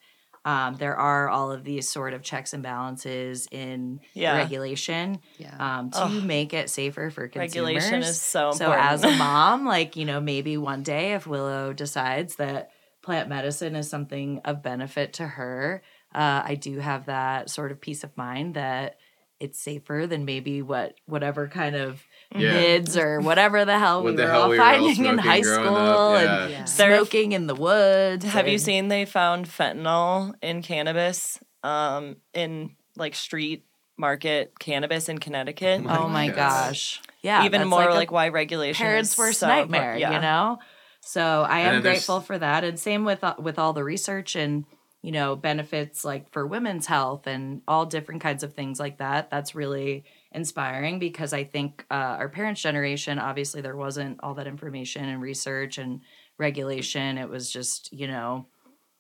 [0.45, 4.35] Um, there are all of these sort of checks and balances in Yeah.
[4.37, 5.57] regulation Yeah.
[5.79, 6.23] um, to Ugh.
[6.23, 7.57] make it safer for consumers.
[7.77, 11.73] Regulation is so So as a mom, like, you know, maybe one day if Willow
[11.73, 12.71] decides that
[13.07, 15.83] plant medicine is something of benefit to her,
[16.15, 18.99] uh, I do have that sort of peace of mind that
[19.39, 22.03] it's safer than maybe what whatever kind of
[22.35, 22.53] Yeah.
[22.55, 25.19] mids or whatever the hell What we the were hell all we were all in
[25.19, 26.65] high school up, and yeah.
[26.65, 28.25] Smoking in the woods.
[28.25, 33.65] Have you seen they found fentanyl in cannabis um, in like street
[33.99, 35.83] market cannabis in Connecticut?
[35.85, 36.37] my Oh my gosh.
[36.37, 37.03] gosh.
[37.23, 37.45] Yeah.
[37.45, 39.97] Even more like, like, why regulation parents' worst so nightmare.
[39.97, 40.13] Yeah.
[40.15, 40.59] you know?
[41.07, 42.65] So I am grateful for that.
[42.65, 44.65] And same with uh, with all the research and
[45.03, 49.31] you know benefits like for women's health and all different kinds of things like that.
[49.31, 54.49] That's really inspiring because I think uh, our parents' generation, obviously, there wasn't all that
[54.49, 56.01] information and research and
[56.39, 57.19] regulation.
[57.19, 58.47] It was just you know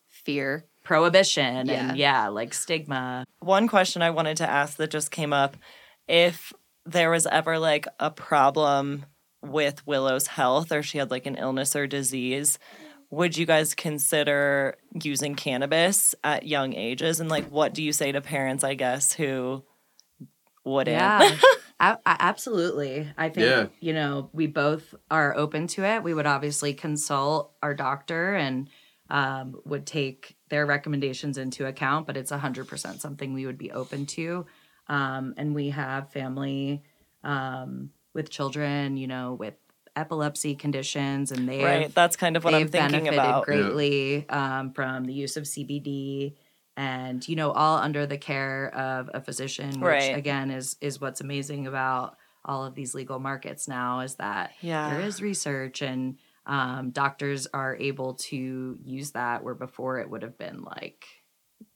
[0.07, 0.64] Fear.
[0.85, 1.88] prohibition Yeah.
[1.88, 3.25] and yeah, like stigma.
[3.40, 5.57] One question I wanted to ask that just came up
[6.07, 6.53] if
[6.85, 9.07] there was ever like a problem
[9.48, 12.59] with Willow's health or she had like an illness or disease,
[13.11, 17.20] would you guys consider using cannabis at young ages?
[17.20, 19.62] And like, what do you say to parents, I guess, who
[20.64, 20.96] wouldn't?
[20.96, 21.37] Yeah,
[21.80, 23.09] a- a- absolutely.
[23.16, 23.66] I think Yeah.
[23.80, 26.02] you know we both are open to it.
[26.02, 28.68] We would obviously consult our doctor and
[29.09, 33.70] um, would take their recommendations into account, but it's hundred percent something we would be
[33.70, 34.46] open to.
[34.88, 36.82] Um, and we have family
[37.24, 39.55] um, with children, you know, with
[39.94, 41.94] epilepsy conditions, and they Right.
[41.94, 43.44] That's kind of what I'm thinking benefited about.
[43.44, 46.35] greatly um, from the use of CBD
[46.76, 50.14] and you know all under the care of a physician which Right.
[50.14, 54.90] again is is what's amazing about all of these legal markets now is that Yeah.
[54.90, 60.22] there is research and um, doctors are able to use that where before it would
[60.22, 61.07] have been like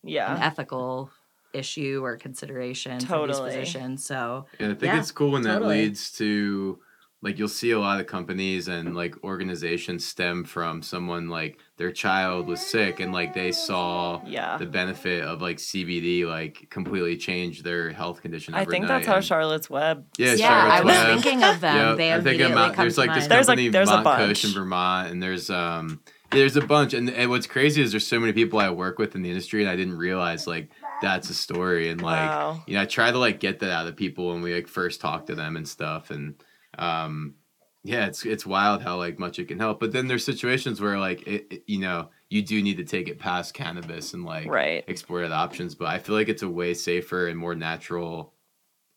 [0.04, 0.38] an Yeah.
[0.38, 1.10] ethical
[1.52, 3.50] issue or consideration for Totally.
[3.50, 5.82] these physicians so And I think Yeah, it's cool when that totally.
[5.82, 6.78] leads to
[7.22, 11.92] like you'll see a lot of companies and like organizations stem from someone like their
[11.92, 14.56] child was sick and like they saw Yeah.
[14.56, 18.54] the benefit of like CBD like completely change their health condition.
[18.54, 20.06] I think that's how And- Charlotte's Web.
[20.16, 21.06] Yeah, yeah Charlotte's i was Web.
[21.22, 23.30] thinking of them Yep, they I think immediately about come there's to like this mind.
[23.32, 24.18] There's a- company there's a bunch.
[24.26, 28.06] Coast in Vermont, and there's um there's a bunch, and, and what's crazy is there's
[28.06, 31.30] so many people I work with in the industry, and I didn't realize like that's
[31.30, 32.64] a story, and like Wow.
[32.66, 35.00] you know I try to like get that out of people when we like first
[35.00, 36.42] talk to them and stuff, and
[36.78, 37.36] um
[37.82, 40.98] yeah, it's it's wild how like much it can help, but then there's situations where
[40.98, 44.48] like it, it- you know you do need to take it past cannabis and like
[44.48, 44.84] Right.
[44.86, 48.34] explore the options, but I feel like it's a way safer and more natural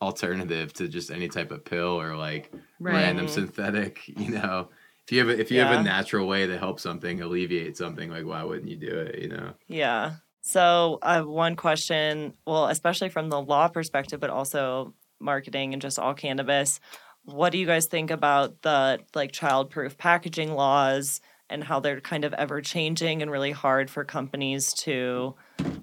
[0.02, 2.94] alternative to just any type of pill or like Right.
[2.94, 4.70] random synthetic you know
[5.06, 8.10] if you have a, if you have a natural way to help something alleviate something
[8.10, 10.20] like why wouldn't you do it you know Yeah.
[10.45, 16.13] So, one question, well, especially from the law perspective, but also marketing and just all
[16.13, 16.82] cannabis.
[17.23, 22.25] What do you guys think about the like child-proof packaging laws and how they're kind
[22.25, 25.36] of ever changing and really hard for companies to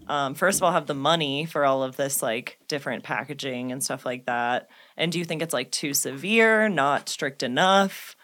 [0.09, 3.83] um, first of all have the money for all of this like different packaging and
[3.83, 4.69] stuff like that?
[4.97, 8.15] And do you think it's like too severe not strict enough?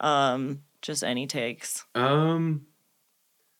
[0.00, 1.86] Um, just any takes.
[1.94, 2.66] Um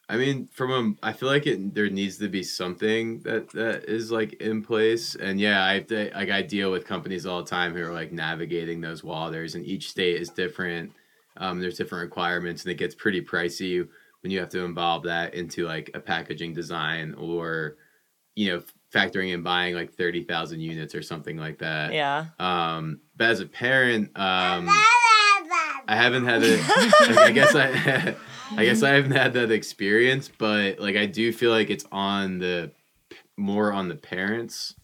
[0.08, 0.70] i mean from
[1.02, 4.62] a i feel like it there needs to be something that that is like in
[4.62, 5.14] place.
[5.14, 7.92] And yeah i have to like i deal with companies all the time who are
[7.92, 10.92] like navigating those waters and each state is different.
[11.38, 13.86] Um, there's different requirements and it gets pretty pricey
[14.22, 17.76] when you have to involve that into like a packaging design or
[18.34, 18.62] you know
[18.94, 21.92] factoring in buying like 30,000 units or something like that.
[21.92, 22.26] Yeah.
[22.38, 24.68] Um but as a parent um
[25.88, 26.60] i haven't had it
[27.18, 28.14] i guess i
[28.52, 32.38] i guess i haven't had that experience but like i do feel like it's on
[32.38, 32.70] the
[33.36, 34.74] more on the parents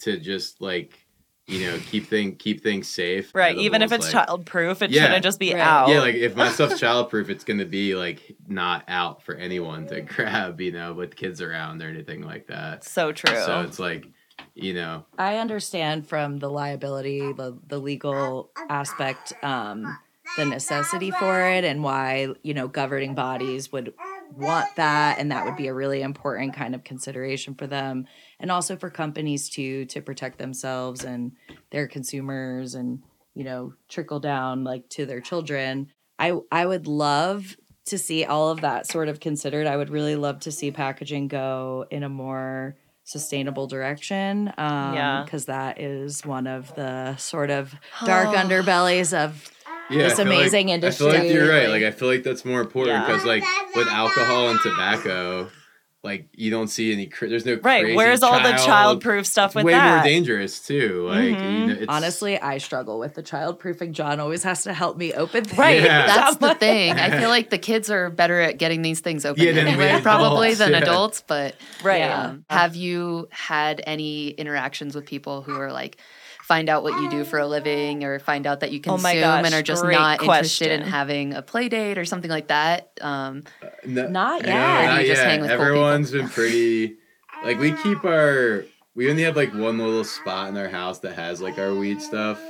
[0.00, 1.06] to just like
[1.46, 3.34] you know keep thing keep things safe.
[3.34, 5.02] Right even if it's like- child-proof it Yeah.
[5.06, 5.60] shouldn't just be Right.
[5.60, 5.88] out.
[5.88, 10.00] Yeah like if my stuff's childproof it's gonna be like not out for anyone to
[10.14, 12.84] grab you know with kids around or anything like that.
[12.84, 13.34] So true.
[13.36, 14.06] So it's like
[14.54, 15.04] you know.
[15.18, 19.98] I understand from the liability, the the legal aspect, um,
[20.36, 23.92] the necessity for it, and why you know governing bodies would
[24.36, 28.06] want that, and that would be a really important kind of consideration for them,
[28.38, 31.32] and also for companies to to protect themselves and
[31.70, 33.02] their consumers, and
[33.34, 35.88] you know trickle down like to their children.
[36.18, 39.66] I I would love to see all of that sort of considered.
[39.66, 44.52] I would really love to see packaging go in a more sustainable direction.
[44.56, 45.22] Um, Yeah.
[45.24, 49.50] Because that is one of the sort of dark underbellies of
[49.90, 51.68] yeah, This amazing like, I feel like you're right.
[51.68, 53.06] like- Like I feel like that's more important Yeah.
[53.06, 55.50] because like with alcohol and tobacco,
[56.02, 57.06] like you don't see any.
[57.06, 59.96] Cr- there's no right crazy where's all the child- child-proof stuff It's with way that
[59.96, 61.06] more dangerous too.
[61.08, 61.66] Like you Mhm.
[61.66, 63.92] know, it's, honestly, I struggle with the childproofing.
[63.92, 65.58] John always has to help me open things.
[65.58, 65.82] Right.
[65.82, 66.06] Yeah.
[66.06, 66.92] That's the thing.
[66.92, 70.00] I feel like the kids are better at getting these things open Yeah, than we
[70.00, 70.78] probably adults, than yeah.
[70.78, 71.22] adults.
[71.26, 75.98] But right um, have you had any interactions with people who are like
[76.50, 79.02] find out what you do for a living or find out that you Oh consume
[79.04, 82.30] my gosh, and are just great not interested in having a play date or something
[82.30, 82.90] like that?
[83.00, 83.44] Um,
[83.86, 84.86] No- Not no, yet.
[84.86, 85.30] not You just yet.
[85.30, 86.96] hang with cool Everyone's been pretty.
[87.44, 88.64] Like we keep our.
[88.96, 92.02] We only have like one little spot in our house that has like our weed
[92.02, 92.40] stuff.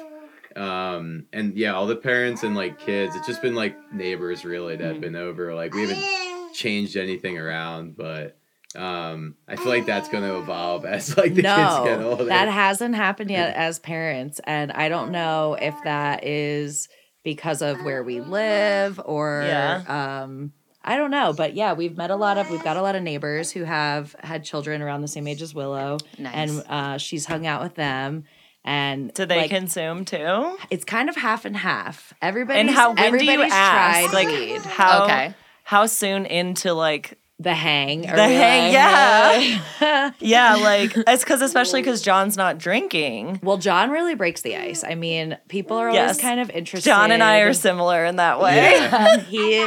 [0.57, 3.15] Um and yeah, all the parents and like kids.
[3.15, 4.93] It's just been like neighbors really that Mm.
[4.93, 5.55] have been over.
[5.55, 8.37] Like we haven't changed anything around, but
[8.77, 12.25] um I feel like that's going to evolve as like the kids get older.
[12.27, 16.89] that hasn't happened yet as parents, and I don't know if that is
[17.25, 20.23] because of where we live or Yeah.
[20.23, 20.53] um
[20.83, 23.03] I don't know, but yeah, we've met a lot of we've got a lot of
[23.03, 26.33] neighbors who have had children around the same age as Willow, Nice.
[26.35, 28.25] and uh, she's hung out with them.
[28.65, 32.13] And do they like, consume too it's kind of half and half.
[32.23, 34.63] Everybody and how when do you ask tried like weed.
[34.63, 35.35] how Okay.
[35.65, 38.03] how soon into like the hang.
[38.03, 40.13] The hang, yeah.
[40.21, 44.85] yeah like it's because especially because john's not drinking well, John really breaks the ice.
[44.85, 46.21] I mean, people are always Yes.
[46.21, 46.89] kind of interested.
[46.91, 49.17] john and i are similar in that way Yeah.
[49.29, 49.67] he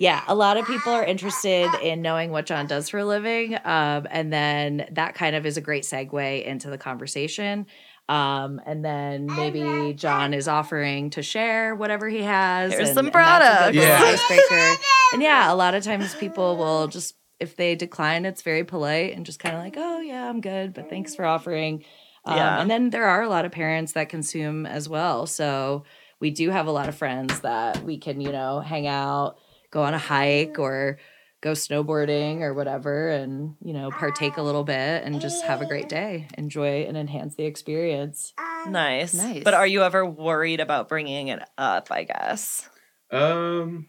[0.00, 3.56] yeah, a lot of people are interested in knowing what John does for a living.
[3.56, 7.66] Um, and then that kind of is a great segue into the conversation.
[8.08, 12.72] Um, and then maybe John is offering to share whatever he has.
[12.72, 14.00] Here's and- some and that's a good products.
[14.00, 14.12] little Yeah.
[14.14, 14.82] icebreaker.
[15.12, 19.14] And yeah, a lot of times people will just, if they decline, it's very polite
[19.14, 21.84] and just kind of like, oh, yeah, I'm good, but thanks for offering.
[22.24, 22.60] Um, Yeah.
[22.60, 25.26] And then there are a lot of parents that consume as well.
[25.26, 25.84] So
[26.20, 29.36] we do have a lot of friends that we can, you know, hang out,
[29.70, 30.98] go on a hike or
[31.40, 35.66] go snowboarding or whatever and, you know, partake a little bit and just have a
[35.66, 38.32] great day, enjoy and enhance the experience.
[38.66, 39.14] Nice.
[39.14, 39.44] Nice.
[39.44, 42.68] But are you ever worried about bringing it up, I guess?
[43.10, 43.86] Um,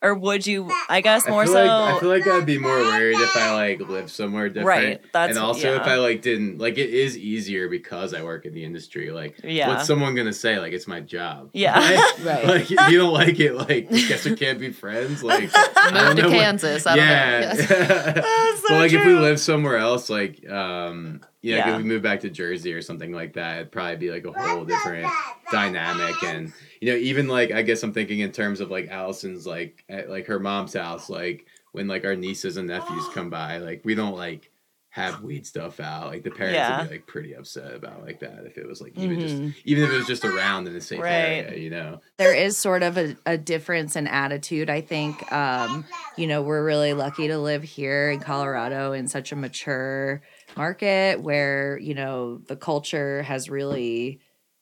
[0.00, 1.64] Or would you, I guess more feel so.
[1.64, 4.66] like I feel like I'd be more worried if I like lived somewhere different.
[4.68, 5.82] Right, that's- and also if.
[5.82, 9.10] I like didn't like it is easier because I work in the industry.
[9.10, 9.66] Like, Yeah.
[9.68, 10.60] what's someone gonna say?
[10.60, 11.50] Like, it's my job.
[11.52, 11.78] Yeah.
[11.80, 12.12] Right?
[12.24, 12.44] Right.
[12.46, 15.24] Like, if you don't like it, like, I guess we can't be friends.
[15.24, 15.42] Like,
[15.92, 16.86] Move to know what- Kansas.
[16.86, 17.40] I don't yeah.
[17.40, 17.46] know.
[17.56, 17.68] Yes.
[17.68, 19.20] so but like if we true.
[19.20, 21.70] live somewhere else, like um, you know, Yeah.
[21.72, 24.32] if we move back to Jersey or something like that, it'd probably be like a
[24.32, 25.10] whole different
[25.50, 26.22] dynamic.
[26.22, 29.84] And you know, even like I guess I'm thinking in terms of like Allison's like
[29.88, 33.82] at like her mom's house, like when like our nieces and nephews come by, like
[33.84, 34.50] we don't like
[34.90, 36.08] have weed stuff out.
[36.08, 36.68] Like the parents Yeah.
[36.68, 39.20] would be like pretty upset about like that if it was like even Mhm.
[39.20, 41.10] just even if it was just around in a safe Right.
[41.10, 42.00] area, you know.
[42.18, 45.86] there is sort of a, a difference in attitude i think um,
[46.16, 50.22] you know we're really lucky to live here in colorado in such a mature
[50.56, 54.20] market where you know the culture has really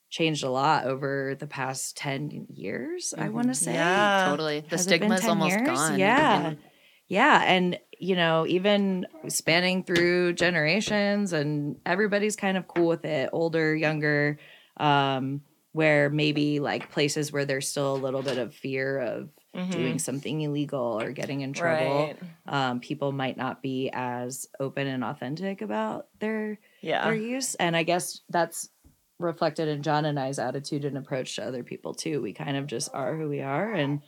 [0.09, 4.27] changed a lot over the past 10 years i want to say Yeah.
[4.31, 4.61] Totally.
[4.61, 5.67] The Has it been stigma's almost years?
[5.69, 5.99] gone.
[5.99, 6.47] Yeah.
[6.49, 6.59] And
[7.09, 13.31] Yeah, and you know, even spanning through generations and everybody's kind of cool with it,
[13.33, 14.39] older, younger,
[14.77, 15.41] um,
[15.73, 19.71] where maybe like places where there's still a little bit of fear of Mhm.
[19.71, 22.07] doing something illegal or getting in trouble.
[22.09, 22.17] Right.
[22.47, 27.05] Um, people might not be as open and authentic about their Yeah.
[27.05, 27.55] their use.
[27.55, 28.69] And I guess that's
[29.19, 32.21] reflected in John and I's attitude and approach to other people too.
[32.23, 34.03] We kind of just are who we are and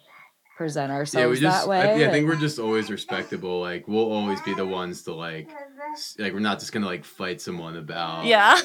[0.57, 1.63] present ourselves yeah, we just.
[1.65, 1.81] that way.
[1.81, 3.61] I, yeah, I think we're just always respectable.
[3.61, 5.49] Like we'll always be the ones to like,
[6.19, 8.25] like we're not just gonna like fight someone about.
[8.27, 8.61] Yeah.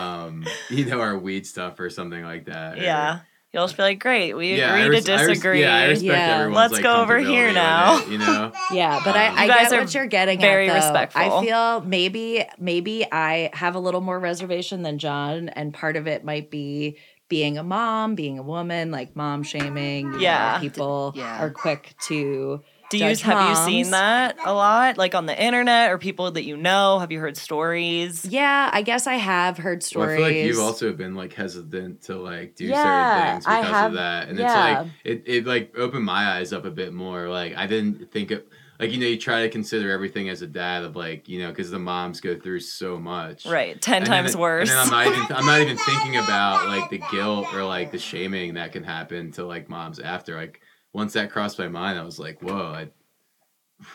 [0.00, 2.78] Um, you know, our weed stuff or something like that.
[2.78, 3.20] or- Yeah.
[3.56, 5.60] You'll just be like, great, we Yeah, agree res- to I res- disagree.
[5.62, 6.46] yeah, I respect Yeah.
[6.52, 7.98] Let's like, go over here now.
[8.02, 8.52] it, you know.
[8.70, 10.72] Yeah, but I, Um, I You guys get are what you're getting very at.
[10.74, 10.86] though.
[10.86, 11.22] respectful.
[11.22, 16.06] I feel maybe maybe I have a little more reservation than John, and part of
[16.06, 20.04] it might be being a mom, being a woman, like mom shaming.
[20.06, 20.58] you know, Yeah.
[20.60, 21.42] people Yeah.
[21.42, 22.62] are quick to.
[22.90, 26.30] Do you judge have you seen that a lot, like on the internet or people
[26.30, 26.98] that you know?
[27.00, 28.24] Have you heard stories?
[28.24, 30.12] Yeah, I guess I have heard Well, stories.
[30.12, 33.60] I feel like you've also been like hesitant to like do Yeah, certain things I
[33.60, 34.46] because have- of that, and yeah.
[34.46, 37.28] it's like it, it like opened my eyes up a bit more.
[37.28, 38.42] Like I didn't think of
[38.78, 41.48] like you know you try to consider everything as a dad of like you know
[41.48, 44.70] because the moms go through so much, Right, ten And times then, worse.
[44.70, 47.90] And then I'm not even I'm not even thinking about like the guilt or like
[47.90, 50.36] the shaming that can happen to like moms after.
[50.36, 50.60] Like
[50.96, 52.88] once that crossed my mind, I was like, whoa, I,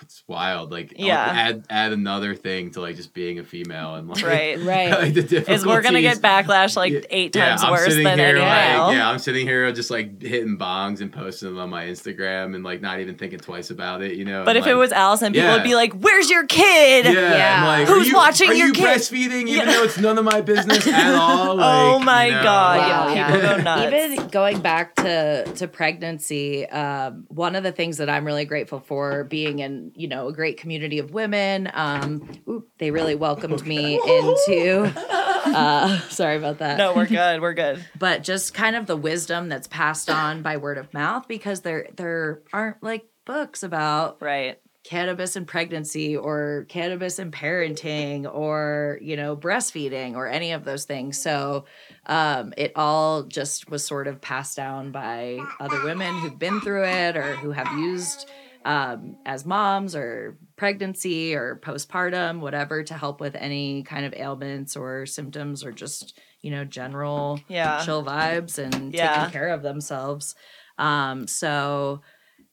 [0.02, 0.72] it's wild.
[0.72, 1.26] Like I'll Yeah.
[1.26, 4.60] add add another thing to like just being a female and like right.
[4.64, 4.92] right.
[4.92, 8.28] like the Is we're gonna get backlash like eight yeah, times I'm worse than here,
[8.28, 8.94] anyone like, else.
[8.94, 12.64] Yeah, I'm sitting here just like hitting bongs and posting them on my Instagram and
[12.64, 14.46] like not even thinking twice about it, you know.
[14.46, 15.56] But and, if it was Allison, people Yeah.
[15.56, 17.58] would be like, "Where's your kid?" yeah, Yeah.
[17.62, 18.86] I'm like, Who's are you, watching are your you kid?
[18.86, 19.66] breastfeeding even Yeah.
[19.66, 21.60] though it's none of my business at all?
[21.60, 23.14] Oh my you know, God, Wow.
[23.16, 23.94] yeah, people go nuts.
[23.94, 28.80] Even going back to to pregnancy, um, one of the things that I'm really grateful
[28.80, 31.70] for being in you know a great community of women.
[31.74, 34.92] Um, ooh, they really welcomed me into.
[35.44, 36.78] Uh, sorry about that.
[36.78, 37.42] no, we're good.
[37.42, 37.84] We're good.
[37.98, 41.88] but just kind of the wisdom that's passed on by word of mouth because there
[41.96, 44.60] there aren't like books about Right.
[44.84, 50.86] cannabis and pregnancy or cannabis and parenting or you know breastfeeding or any of those
[50.86, 51.66] things so
[52.06, 56.86] um, it all just was sort of passed down by other women who've been through
[56.86, 58.30] it or who have used
[58.66, 64.76] um, as moms or pregnancy or postpartum whatever to help with any kind of ailments
[64.76, 67.84] or symptoms or just you know general Yeah.
[67.84, 69.16] chill vibes and Yeah.
[69.16, 70.36] taking care of themselves
[70.78, 72.02] um, so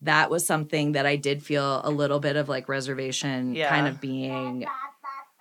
[0.02, 3.68] that was something that I did feel a little bit of like reservation Yeah.
[3.68, 4.64] kind of being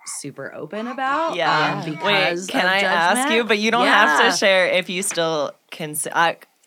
[0.06, 1.36] super open about.
[1.36, 1.82] Yeah.
[1.84, 3.44] Um, Wait, because can of I ask you?
[3.44, 6.12] But you don't have to share if you still consume.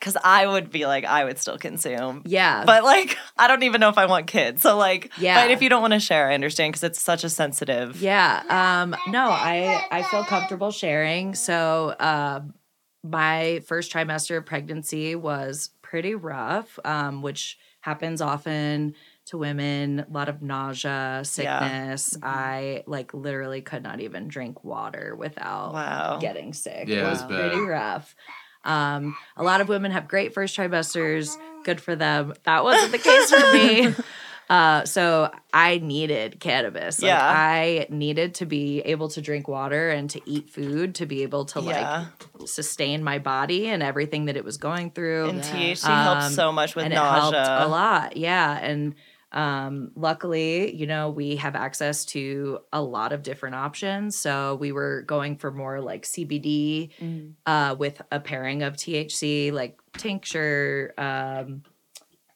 [0.01, 2.23] Because I, would be like, I would still consume.
[2.25, 2.65] Yeah.
[2.65, 4.63] But like, I don't even know if I want kids.
[4.63, 5.41] So like, Yeah.
[5.43, 8.01] But if you don't want to share, I understand because it's such a sensitive.
[8.01, 8.41] Yeah.
[8.49, 11.35] Um, no, I I feel comfortable sharing.
[11.35, 12.55] So um,
[13.03, 18.95] my first trimester of pregnancy was pretty rough, um, which happens often
[19.27, 19.99] to women.
[19.99, 22.17] A lot of nausea, sickness.
[22.23, 26.17] I like literally could not even drink water without Wow.
[26.19, 26.87] getting sick.
[26.87, 28.15] Yeah, it it was was pretty rough.
[28.63, 31.35] Um, a lot of women have great first trimesters.
[31.63, 32.33] Good for them.
[32.43, 33.93] That wasn't the case for me.
[34.49, 37.01] Uh, so I needed cannabis.
[37.01, 37.25] Like, Yeah.
[37.25, 41.45] I needed to be able to drink water and to eat food to be able
[41.45, 42.07] to Yeah.
[42.37, 45.29] like sustain my body and everything that it was going through.
[45.29, 47.39] And THC Um, helps so much with and nausea.
[47.39, 48.17] it helped a lot.
[48.17, 48.57] Yeah.
[48.61, 48.95] And
[49.31, 54.17] um, luckily, you know, we have access to a lot of different options.
[54.17, 57.33] So we were going for more like CBD Mm.
[57.45, 60.93] uh, with a pairing of THC, like tincture.
[60.97, 61.63] Um,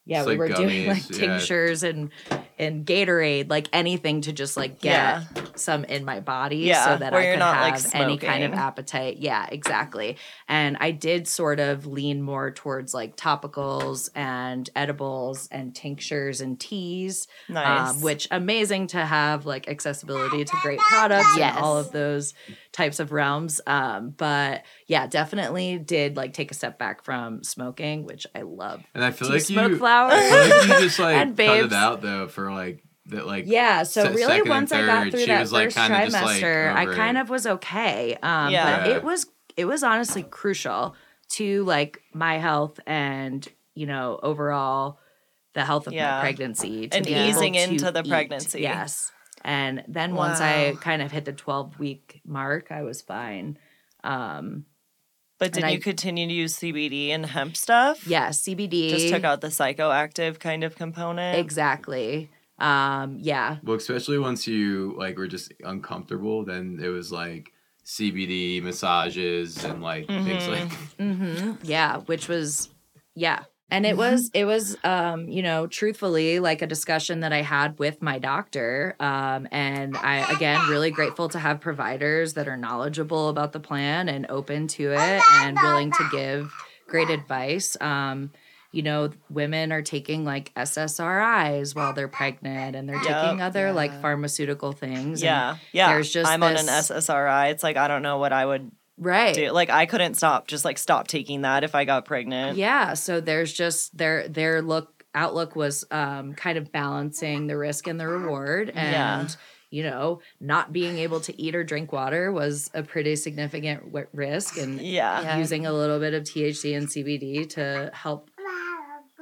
[0.06, 1.26] yeah, It's we like were doing like gummies, yeah.
[1.26, 2.10] tinctures and
[2.58, 5.22] and Gatorade, like anything to just like get Yeah.
[5.56, 8.18] some in my body, Yeah, so that where I you're could not, have like, any
[8.18, 9.18] kind of appetite.
[9.18, 10.16] Yeah, exactly.
[10.48, 16.58] And I did sort of lean more towards like topicals and edibles and tinctures and
[16.58, 17.90] teas, nice.
[17.90, 21.56] um, which amazing to have like accessibility to great products Yes.
[21.56, 22.34] and all of those
[22.72, 23.60] types of realms.
[23.66, 28.82] Um, but yeah, definitely did like take a step back from smoking, which I love.
[28.94, 30.12] And I feel to like smoke you, flowers.
[30.14, 33.82] I feel like you just like cut it out though for like that like Yeah,
[33.84, 36.12] so se- really second and once I got through that was, like, first kinda like,
[36.42, 37.20] trimester, I kind it.
[37.20, 38.16] of was okay.
[38.22, 38.80] Um Yeah.
[38.84, 39.26] but it was
[39.56, 40.94] it was honestly crucial
[41.30, 44.98] to like my health and, you know, overall
[45.54, 46.16] the health of Yeah.
[46.16, 48.08] my pregnancy to And be able easing to into the eat.
[48.08, 48.60] pregnancy.
[48.62, 49.10] Yes.
[49.44, 53.56] And then once I kind of hit the 12 week mark, I was fine.
[54.04, 54.66] Um
[55.38, 58.06] but did and you I- continue to use CBD and hemp stuff?
[58.06, 61.38] yeah, CBD Just took out the psychoactive kind of component.
[61.38, 62.30] exactly.
[62.58, 63.58] Um yeah.
[63.62, 67.52] well especially once you like were just uncomfortable then it was like
[67.84, 70.48] CBD massages and like things Mhm.
[70.48, 72.70] like hmm Yeah, which was
[73.14, 73.44] yeah.
[73.70, 73.96] And it Mm-hmm.
[73.96, 78.18] was it was um, you know, truthfully like a discussion that I had with my
[78.18, 78.94] doctor.
[79.00, 84.08] Um and I again really grateful to have providers that are knowledgeable about the plan
[84.08, 86.54] and open to it and willing to give
[86.88, 87.76] great advice.
[87.80, 88.32] Um
[88.76, 93.22] you know, women are taking like SSRIs while they're pregnant and they're Yep.
[93.24, 95.22] taking other like pharmaceutical things.
[95.22, 95.56] and- Yeah.
[95.72, 95.88] Yeah.
[95.92, 97.50] there's just I'm on an SSRI.
[97.50, 99.34] It's like I don't know what I would right.
[99.34, 99.50] do.
[99.50, 102.56] Like I couldn't stop just like stop taking that if I got pregnant.
[102.58, 107.86] Yeah, so there's just their their look outlook was um kind of balancing the risk
[107.86, 109.34] and the reward and Yeah.
[109.70, 114.06] you know, not being able to eat or drink water was a pretty significant w-
[114.12, 115.22] risk and Yeah.
[115.22, 115.38] Yeah.
[115.38, 118.30] using a little bit of THC and CBD to help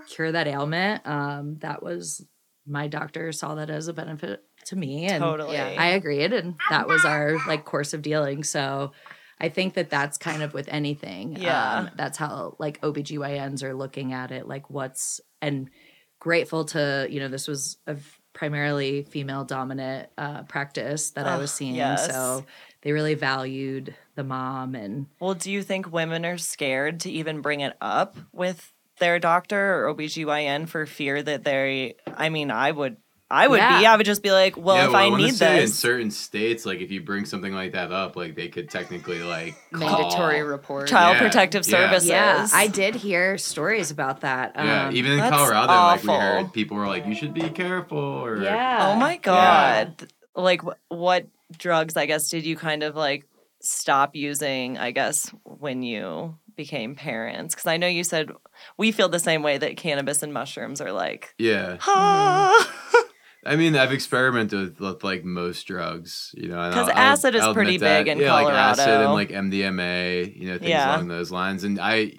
[0.06, 2.24] cure that ailment um that was
[2.66, 5.58] my doctor saw that as a benefit to me and Totally.
[5.58, 8.42] I agreed, and that was our like course of dealing.
[8.42, 8.92] So
[9.38, 11.36] I think that that's kind of with anything.
[11.36, 11.74] Yeah.
[11.78, 14.48] Um, that's how like OBGYNs are looking at it.
[14.48, 15.68] Like what's and
[16.20, 17.96] grateful to you know this was a
[18.32, 21.74] primarily female dominant uh, practice that I was seeing.
[21.74, 22.06] yes.
[22.10, 22.44] So
[22.82, 27.42] they really valued the mom and Well, do you think women are scared to even
[27.42, 32.70] bring it up with their doctor or OBGYN for fear that they I mean, I
[32.70, 32.96] would
[33.30, 33.62] I would be.
[33.62, 36.10] I would just be like, well, yeah, if well, I wanna need say in certain
[36.10, 39.80] states, like if you bring something like that up, like they could technically like call-
[40.02, 40.88] Mandatory report.
[40.88, 41.70] Child Yeah, protective yeah.
[41.88, 42.08] services.
[42.10, 44.52] yeah, I did hear stories about that.
[44.54, 47.48] Yeah, Um, even in that's Colorado, like we heard people were like, "You should be
[47.48, 48.92] careful." Or yeah.
[48.92, 50.06] Oh my god.
[50.36, 51.26] Like wh- what
[51.58, 53.24] drugs I guess did you kind of like
[53.60, 58.30] stop using I guess when you became parents cuz I know you said
[58.76, 61.76] we feel the same way that cannabis and mushrooms are like yeah.
[61.80, 62.80] ha mm-hmm.
[63.46, 66.58] I mean, I've experimented with, with like most drugs, you know.
[66.58, 68.04] and 'Cause I'll- acid is I'll pretty admit that.
[68.04, 70.94] big in yeah, Like acid and like MDMA, you know, things Yeah.
[70.96, 71.62] along those lines.
[71.62, 72.14] And I,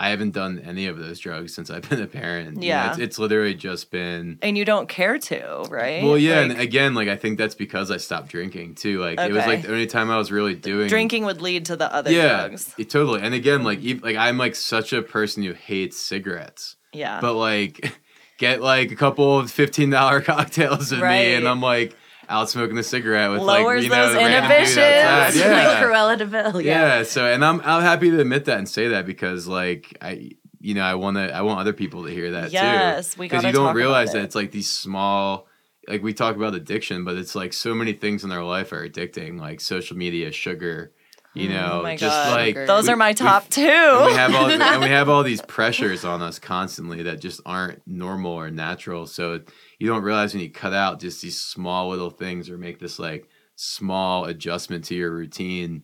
[0.00, 2.54] I haven't done any of those drugs since I've been a parent.
[2.54, 2.90] You know, Yeah.
[2.90, 4.38] it's, it's literally just been.
[4.42, 6.04] and you don't care to, right?
[6.04, 9.00] Well, yeah, Like, and again, like I think that's because I stopped drinking too.
[9.00, 11.76] Like it was like the only time I was really doing drinking would lead to
[11.76, 12.72] the other yeah, drugs.
[12.78, 13.20] it- totally.
[13.22, 17.20] And again, like ev- like I'm like such a person who hates cigarettes, Yeah.
[17.20, 17.92] but like
[18.38, 21.96] get like a couple of fifteen dollar cocktails with me, and I'm like
[22.28, 24.78] out smoking the cigarette with Lowers like you know those the random dude inhibitions.
[24.78, 25.40] outside.
[25.40, 25.82] like Yeah.
[25.82, 26.60] Cruella de Vil.
[26.62, 27.02] yeah.
[27.02, 30.74] So and I'm I'm happy to admit that and say that because like I you
[30.74, 32.54] know I want to I want other people to hear that too.
[32.54, 34.14] Yes, we because you don't realize it.
[34.14, 35.46] that it's like these small
[35.86, 38.86] like we talk about addiction but it's like so many things in their life are
[38.86, 40.92] addicting like social media sugar
[41.34, 42.32] you know oh my just god.
[42.32, 43.60] like Those we- are my we- top two.
[43.62, 47.40] and we have all and we have all these pressures on us constantly that just
[47.46, 49.40] aren't normal or natural so
[49.78, 52.98] you don't realize when you cut out just these small little things or make this
[52.98, 55.82] like small adjustment to your routine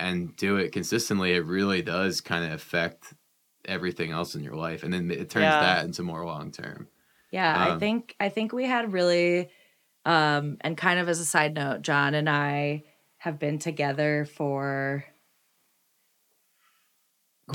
[0.00, 3.14] and do it consistently it really does kind of affect
[3.66, 5.60] everything else in your life and then it turns Yeah.
[5.60, 6.88] that into more long term
[7.32, 9.50] Yeah, I Um, think I think we had really
[10.04, 12.84] um and kind of as a side note, John and I
[13.26, 15.04] have been together for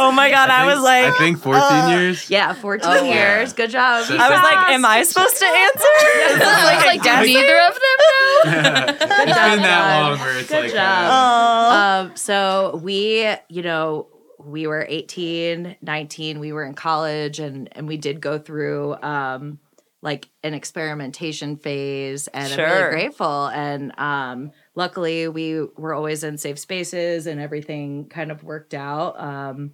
[0.00, 2.28] oh my god, I, think- was like, I think 14 uh, years.
[2.30, 3.52] yeah, 14 Oh, years.
[3.52, 4.04] Good job.
[4.04, 5.84] So- I was like, am I supposed to answer?
[5.84, 7.26] I was like, do guess?
[7.26, 8.88] neither of them know?
[8.90, 10.10] it's been that John.
[10.10, 11.10] long where it's Good like, job.
[11.10, 14.06] uh, um so we you know
[14.44, 19.58] we were 18 19 we were in college and and we did go through um
[20.00, 26.38] like an experimentation phase and i'm really grateful and um luckily we were always in
[26.38, 29.72] safe spaces and everything kind of worked out um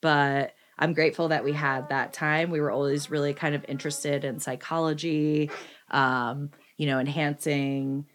[0.00, 4.24] but i'm grateful that we had that time we were always really kind of interested
[4.24, 5.50] in psychology
[5.90, 8.06] um you know enhancing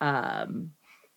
[0.00, 0.70] um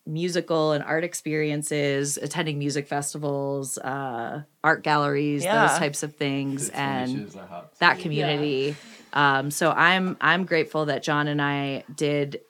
[0.06, 5.66] musical and art experiences, attending music festivals, uh, art galleries, Yeah.
[5.66, 8.02] those types of things, it and finishes the hop that speed.
[8.04, 8.76] community.
[9.12, 12.40] Um, so I'm I'm grateful that John and I did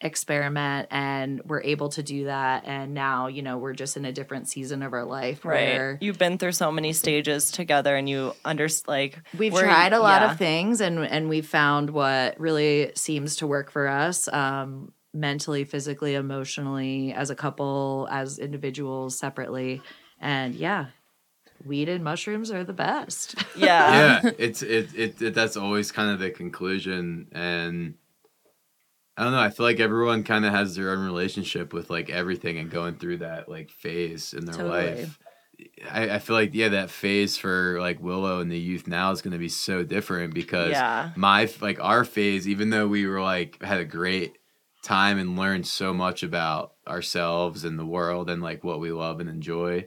[0.00, 2.64] experiment and we're able to do that.
[2.66, 5.74] And now you know we're just in a different season of our life Right.
[5.74, 9.98] where You've been through so many stages together and you understand like we've tried a
[10.00, 10.30] lot yeah.
[10.30, 15.64] of things and and we've found what really seems to work for us um mentally
[15.64, 19.82] physically emotionally as a couple as individuals separately
[20.20, 20.86] and yeah
[21.64, 24.20] weed and mushrooms are the best Yeah.
[24.22, 27.94] yeah, it's it, it it that's always kind of the conclusion, and
[29.16, 29.40] I don't know.
[29.40, 32.96] I feel like everyone kind of has their own relationship with like everything and going
[32.96, 34.94] through that like phase in their Totally.
[35.02, 35.18] life.
[35.90, 39.22] I, I feel like yeah, that phase for like Willow and the youth now is
[39.22, 41.10] going to be so different because Yeah.
[41.16, 44.38] my like our phase, even though we were like had a great
[44.84, 49.18] time and learned so much about ourselves and the world and like what we love
[49.18, 49.84] and enjoy,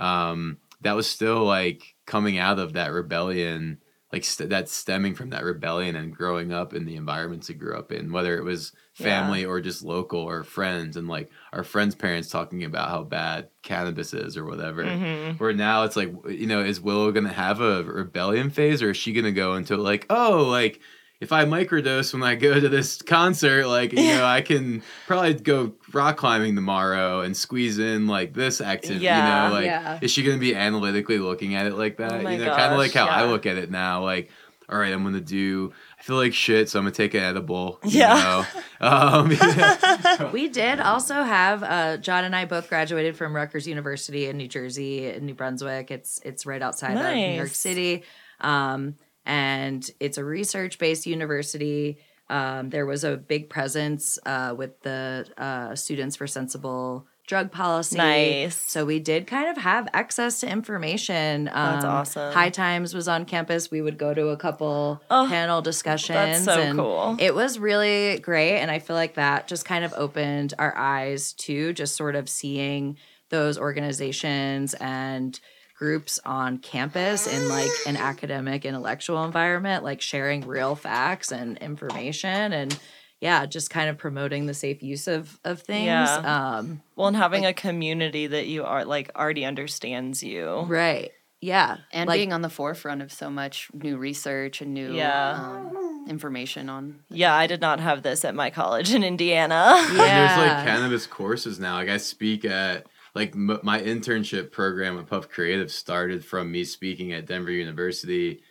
[0.00, 3.78] um, that was still like coming out of that rebellion,
[4.12, 7.76] like st- that's stemming from that rebellion and growing up in the environments we grew
[7.76, 11.94] up in, whether it was family or just local or friends, and like our friends'
[11.94, 14.84] parents talking about how bad cannabis is or whatever.
[14.84, 15.40] Mhm.
[15.40, 18.96] Where now it's like, you know, is Willow gonna have a rebellion phase, or is
[18.98, 20.80] she gonna go into like, oh, like
[21.22, 25.34] if I microdose when I go to this concert, like you know, I can probably
[25.34, 29.04] go rock climbing tomorrow and squeeze in like this activity.
[29.04, 29.44] Yeah.
[29.44, 29.98] you know, like Yeah.
[30.02, 32.12] is she gonna be analytically looking at it like that?
[32.12, 34.30] Oh you know, kind of like how I look at it now, like.
[34.68, 35.70] All right, I'm gonna do.
[35.98, 37.78] I feel like shit, so I'm gonna take an edible.
[37.84, 38.44] you Yeah.
[38.80, 38.86] know?
[38.88, 40.30] Um, yeah.
[40.32, 44.48] we did also have uh, John and I both graduated from Rutgers University in New
[44.48, 45.90] Jersey, in New Brunswick.
[45.90, 48.04] It's it's right outside of New York City,
[48.40, 48.94] um,
[49.26, 51.98] and it's a research based university.
[52.28, 57.96] Um, there was a big presence uh, with the uh, Students for Sensible Drug Policy.
[57.96, 58.56] Nice.
[58.56, 61.48] So we did kind of have access to information.
[61.48, 62.32] Um, That's awesome.
[62.32, 63.70] High Times was on campus.
[63.70, 66.16] We would go to a couple Oh, panel discussions.
[66.16, 67.16] That's so and cool.
[67.20, 68.58] It was really great.
[68.58, 72.28] And I feel like that just kind of opened our eyes to just sort of
[72.28, 72.96] seeing
[73.28, 75.38] those organizations and
[75.82, 82.52] groups on campus in like an academic intellectual environment like sharing real facts and information
[82.52, 82.78] and
[83.20, 86.56] yeah just kind of promoting the safe use of of things Yeah.
[86.58, 90.60] um Well, and having a community that you are like already understands you.
[90.68, 91.10] right
[91.40, 95.32] yeah And like, being on the forefront of so much new research and new Yeah.
[95.32, 97.00] um, information on.
[97.10, 99.74] Yeah, I did not have this at my college in Indiana.
[99.76, 101.74] And there's like cannabis courses now.
[101.74, 106.64] Like I speak at like m- my internship program at Puff Creative started from me
[106.64, 108.42] speaking at Denver University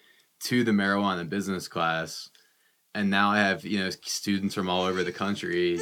[0.44, 2.30] to the marijuana business class,
[2.96, 5.80] and now I have you know students from all over the country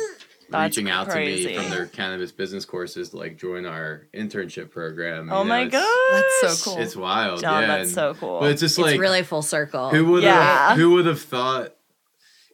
[0.49, 4.71] That's reaching out to me from their cannabis business courses to like join our internship
[4.71, 5.27] program.
[5.27, 6.23] you oh know, my god.
[6.41, 6.81] That's so cool.
[6.81, 7.67] It's wild, John, yeah.
[7.67, 8.39] that's and- so cool.
[8.39, 10.75] But it's just it's like really full circle who would have Yeah.
[10.75, 11.75] who would have thought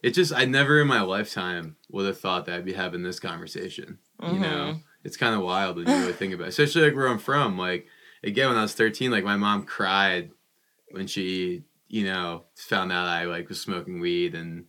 [0.02, 3.18] it just I never in my lifetime would have thought that I'd be having this
[3.18, 3.98] conversation.
[4.22, 4.42] You Mm-hmm.
[4.42, 4.76] know?
[5.06, 6.48] It's kind of wild when you really think about it.
[6.48, 7.56] Especially like where I'm from.
[7.56, 7.86] Like
[8.22, 10.30] again when I was 13, like my mom cried
[10.90, 14.66] when she, you know, found out I like was smoking weed and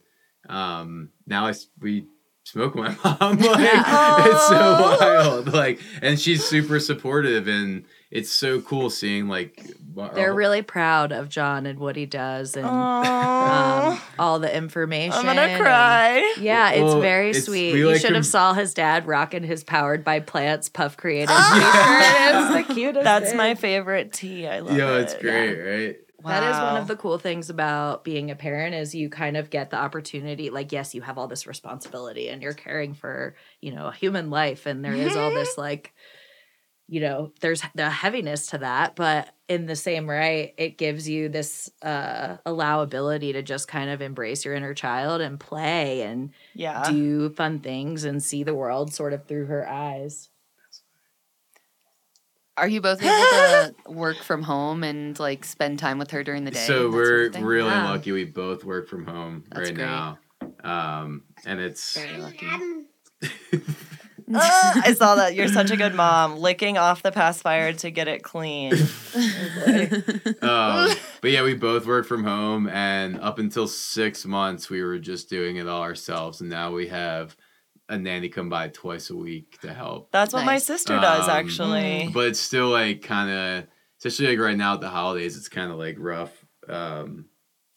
[0.49, 2.05] um now i we
[2.45, 8.31] smoke with my mom like it's so wild like and she's super supportive and it's
[8.31, 12.65] so cool seeing like uh, they're really proud of john and what he does and
[12.65, 16.35] um, all the information I'm gonna and- cry.
[16.39, 17.75] Yeah, it's Well, very it's- sweet.
[17.75, 21.29] You like should com- have saw his dad rocking his powered by plants puff creative
[21.31, 22.51] ah!
[22.51, 22.61] t-shirt.
[22.61, 23.03] It's the cutest.
[23.03, 23.37] That's thing.
[23.37, 24.47] my favorite tea.
[24.47, 25.01] I love Yo, it.
[25.01, 25.95] it's great, right?
[26.25, 29.49] That is one of the cool things about being a parent is you kind of
[29.49, 33.71] get the opportunity like yes, you have all this responsibility and you're caring for, you
[33.73, 35.61] know, a human life and there is all this mm-hmm.
[35.61, 35.93] like
[36.89, 41.29] you know, there's the heaviness to that, but in the same right, it gives you
[41.29, 46.89] this uh allowability to just kind of embrace your inner child and play and Yeah.
[46.89, 50.29] do fun things and see the world sort of through her eyes.
[52.57, 56.43] Are you both able to work from home and like spend time with her during
[56.43, 56.65] the day?
[56.65, 57.91] So we're of really Wow.
[57.93, 58.11] lucky.
[58.11, 59.85] We both work from home That's right great.
[59.85, 60.19] now,
[60.63, 62.47] um, and it's very lucky.
[64.33, 65.35] I saw that.
[65.35, 66.37] You're such a good mom.
[66.37, 68.73] Licking off the pacifier to get it clean.
[70.41, 70.89] um,
[71.21, 75.29] but yeah, we both work from home, and up until six months, we were just
[75.29, 77.35] doing it all ourselves, and now we have
[77.89, 80.11] a nanny come by twice a week to help.
[80.11, 82.09] That's what my sister does, Um, actually.
[82.13, 83.67] But it's still like kind of,
[83.99, 86.33] especially like right now at the holidays, it's kind of like rough
[86.67, 87.25] um,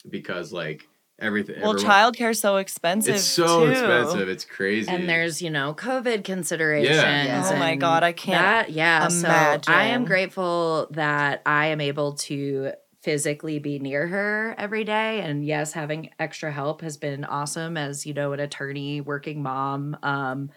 [0.09, 0.88] because like
[1.20, 1.60] everything.
[1.60, 3.14] Well, everyone- childcare is so expensive.
[3.16, 3.70] It's so too.
[3.72, 4.28] expensive.
[4.28, 4.90] It's crazy.
[4.90, 6.96] And there's, you know, COVID considerations.
[6.96, 7.50] Yeah.
[7.52, 9.08] Oh my God, I can't That, yeah.
[9.08, 15.20] So I am grateful that I am able to physically be near her every day.
[15.22, 19.96] And yes, having extra help has been awesome as, you know, an attorney, working mom.
[20.02, 20.50] Um,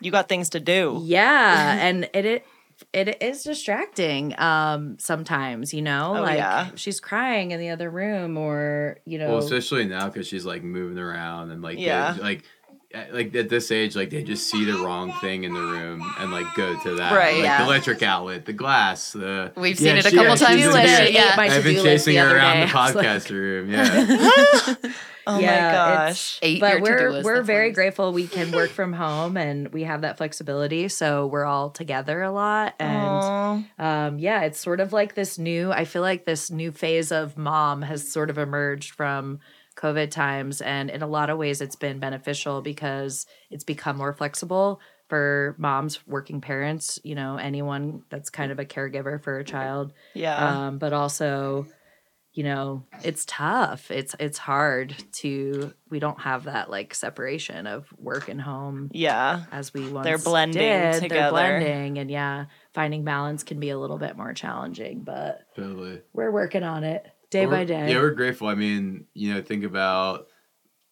[0.00, 1.00] You got things to do.
[1.04, 1.76] yeah.
[1.86, 2.46] and it, it
[2.92, 6.70] it is distracting um sometimes you know Oh, like yeah.
[6.74, 10.62] she's crying in the other room or you know Well, especially now because she's like
[10.62, 12.16] moving around and like Yeah.
[12.20, 12.44] like at-
[13.12, 16.30] like at this age, like they just see the wrong thing in the room and
[16.32, 17.58] like go to that, Right, Like yeah.
[17.58, 20.60] the electric outlet, the glass, the We've Yeah, seen it a she- couple yeah, times
[20.62, 21.34] she's today, yeah.
[21.38, 22.66] I've been chasing her around day.
[22.72, 23.70] the I was like, podcast room.
[23.72, 24.74] Yeah,
[25.24, 26.38] Oh Yeah, my it's- gosh.
[26.42, 27.74] Eight but we're we're very nice.
[27.76, 32.22] grateful we can work from home and we have that flexibility so we're all together
[32.22, 33.62] a lot and Aw.
[33.78, 35.70] um, yeah, it's sort of like this new.
[35.70, 39.38] I feel like this new phase of mom has sort of emerged from
[39.76, 44.12] COVID times, and in a lot of ways, it's been beneficial because it's become more
[44.12, 46.98] flexible for moms, working parents.
[47.04, 50.66] You know, anyone that's kind of a caregiver for a child, yeah.
[50.66, 51.66] um, but also.
[52.34, 53.90] You know, it's tough.
[53.90, 55.74] It's it's hard to.
[55.90, 59.42] We don't have that like separation of work and home yeah.
[59.52, 61.02] as we once They're blending did.
[61.02, 61.14] together.
[61.14, 66.00] They're blending, and yeah, finding balance can be a little bit more challenging, but totally.
[66.14, 67.90] we're working on it day by day.
[67.90, 68.46] Yeah, we're grateful.
[68.48, 70.28] I mean, you know, think about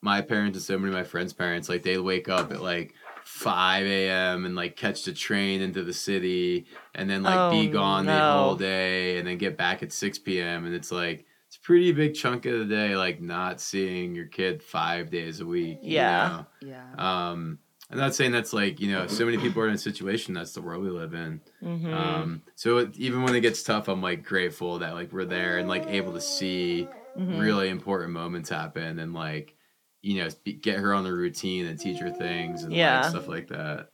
[0.03, 1.69] my parents and so many of my friends' parents.
[1.69, 4.47] Like they wake up at like 5 a.m.
[4.47, 8.13] and like catch the train into the city and then like be Oh, gone the
[8.33, 10.65] whole day and then get back at 6 p.m.
[10.65, 14.27] And it's like, it's a pretty big chunk of the day, like not seeing your
[14.27, 15.79] kid five days a week.
[15.83, 16.45] you Yeah.
[16.63, 16.69] know?
[16.69, 17.31] Yeah.
[17.31, 17.59] Um,
[17.91, 20.53] I'm not saying that's like, you know, so many people are in a situation, that's
[20.53, 21.41] the world we live in.
[21.63, 21.93] Mhm.
[21.93, 25.59] Um, so it, even when it gets tough, I'm like grateful that like we're there
[25.59, 26.87] and like able to see
[27.19, 27.41] Mhm.
[27.41, 29.57] really important moments happen and like
[30.03, 33.01] you know be, get her on the routine and teach her things and Yeah.
[33.01, 33.89] like, stuff like that.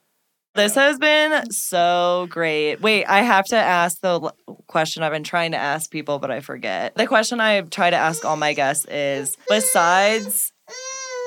[0.55, 2.81] This has been so great.
[2.81, 4.37] Wait, I have to ask the l-
[4.67, 6.95] question I've been trying to ask people, but I forget.
[6.95, 10.53] The question I try to ask all my guests is besides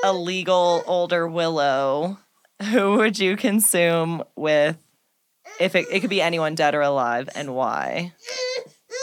[0.04, 2.18] a legal older willow,
[2.70, 4.76] who would you consume with
[5.58, 8.12] if it, it could be anyone dead or alive and why?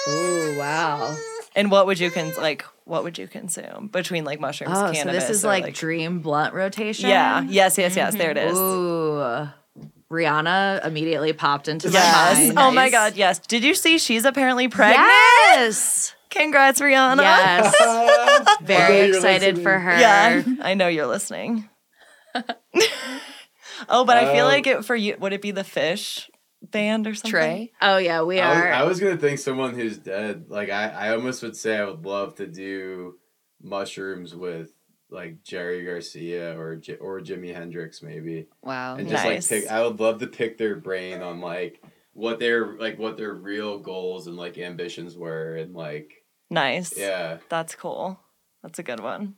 [0.10, 1.16] Ooh, wow.
[1.56, 4.94] And what would you con like what would you consume between like mushrooms, Oh, so
[4.94, 5.28] cannabis?
[5.28, 7.10] this is or, like, dream blunt rotation.
[7.10, 7.42] Yeah.
[7.42, 8.16] Yes, yes, yes.
[8.16, 8.58] There it is.
[8.58, 9.50] Ooh.
[10.10, 12.38] Rihanna immediately popped into Yes.
[12.38, 12.60] my mind.
[12.60, 13.40] Oh my god, yes.
[13.40, 15.06] Did you see she's apparently pregnant?
[15.10, 16.16] Yes.
[16.30, 17.22] Congrats, Rihanna.
[17.22, 18.58] Yes.
[18.62, 20.00] Very excited for her.
[20.00, 21.68] Yeah, I know you're listening.
[23.90, 25.16] oh, but I feel Um, like it for you.
[25.20, 26.30] Would it be the Phish
[26.62, 27.32] band or something?
[27.32, 27.72] Trey.
[27.82, 28.72] Oh yeah, we I was, are.
[28.74, 30.46] I was gonna think someone who's dead.
[30.50, 33.16] Like I, I almost would say I would love to do
[33.62, 34.72] mushrooms with
[35.10, 38.96] like Jerry Garcia or J- or Jimi Hendrix maybe, Wow.
[38.96, 39.50] and just Nice.
[39.52, 39.72] like pick.
[39.72, 41.82] I would love to pick their brain on like
[42.14, 46.12] what their like what their real goals and like ambitions were and like
[46.50, 46.98] Nice.
[46.98, 48.20] yeah That's cool.
[48.64, 49.36] That's a good one.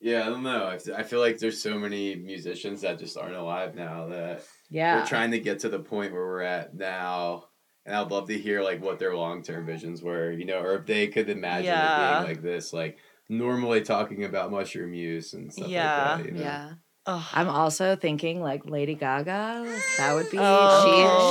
[0.00, 3.74] Yeah I don't know I feel like there's so many musicians that just aren't alive
[3.74, 5.00] now that yeah.
[5.00, 7.44] we're trying to get to the point where we're at now
[7.86, 10.86] and i'd love to hear like what their long-term visions were you know or if
[10.86, 12.20] they could imagine Yeah.
[12.20, 12.98] it being like this like
[13.28, 16.14] normally talking about mushroom use and stuff Yeah.
[16.14, 16.40] like that you know?
[16.42, 16.72] Yeah.
[17.06, 19.64] Oh, I'm also thinking like Lady Gaga.
[19.96, 20.82] That would be Oh.
[20.84, 20.90] she.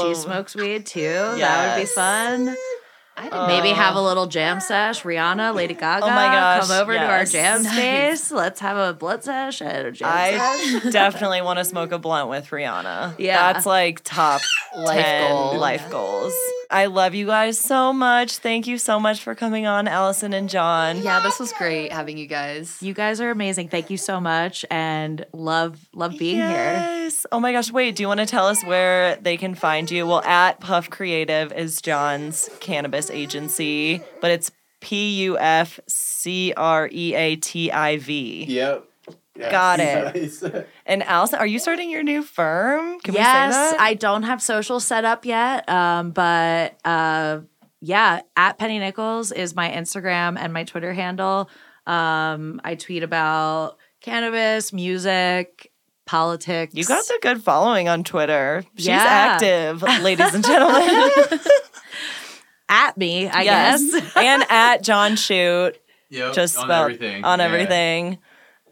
[0.10, 0.24] She oh.
[0.26, 1.02] smokes weed too.
[1.04, 2.56] That would be fun.
[3.32, 3.48] Oh.
[3.48, 5.04] Maybe have a little jam sesh.
[5.04, 6.06] Rihanna, Lady oh Gaga.
[6.08, 7.32] my gosh, come over to our yes.
[7.32, 7.74] jam Nice.
[8.22, 8.32] space.
[8.32, 10.84] Let's have a blood sesh and a jam I sesh.
[10.94, 13.16] definitely want to smoke a blunt with Rihanna.
[13.18, 13.54] Yeah.
[13.54, 14.42] That's like top
[14.76, 15.58] Life 10 goal.
[15.58, 16.34] life goals.
[16.72, 18.38] I love you guys so much.
[18.38, 21.02] Thank you so much for coming on, Allison and John.
[21.02, 22.78] Yeah, this was great having you guys.
[22.82, 23.70] You guys are amazing.
[23.70, 26.48] Thank you so much and love love being here.
[26.48, 27.26] Yes.
[27.32, 27.72] Oh my gosh.
[27.72, 30.06] Wait, do you want to tell us where they can find you?
[30.06, 34.52] Well, at Puff Creative is John's cannabis agency, but it's
[34.82, 38.46] P U F C R E A T I V.
[38.48, 38.86] Yep.
[39.40, 40.68] Got it.
[40.86, 43.00] And Allison, are you starting your new firm?
[43.00, 43.80] Can yes, we say that?
[43.80, 47.40] I don't have social set up yet, um, but uh,
[47.82, 51.50] yeah, at Penny Nichols is my Instagram and my Twitter handle.
[51.88, 55.72] Um, I tweet about cannabis, music,
[56.06, 56.74] politics.
[56.76, 58.64] you got the good following on Twitter.
[58.76, 59.04] She's Yeah.
[59.06, 61.40] active, ladies and gentlemen.
[62.70, 63.92] at me, I yes.
[63.92, 64.12] guess.
[64.18, 65.78] and at John Shoot.
[66.12, 66.34] Yep.
[66.34, 67.24] just on spelled everything.
[67.24, 67.46] on Yeah.
[67.46, 68.18] everything.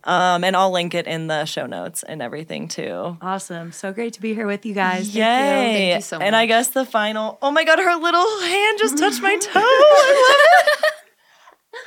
[0.08, 3.18] Um, and I'll link it in the show notes and everything too.
[3.22, 3.74] Awesome.
[3.74, 5.04] So great to be here with you guys.
[5.12, 5.22] Thank you.
[5.22, 5.74] Yay!
[5.92, 7.38] Thank you so And I guess the final.
[7.42, 9.52] Oh my god, her little hand just touched my toe.
[9.60, 10.94] I love it.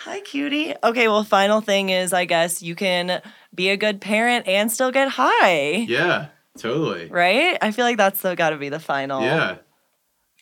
[0.04, 0.74] Hi, cutie.
[0.84, 3.22] Okay, well, final thing is, I guess you can
[3.54, 6.26] be a good parent and still get high, Yeah.
[6.58, 7.06] Totally.
[7.08, 7.56] right?
[7.62, 9.56] I feel like that's the got to be the final Yeah.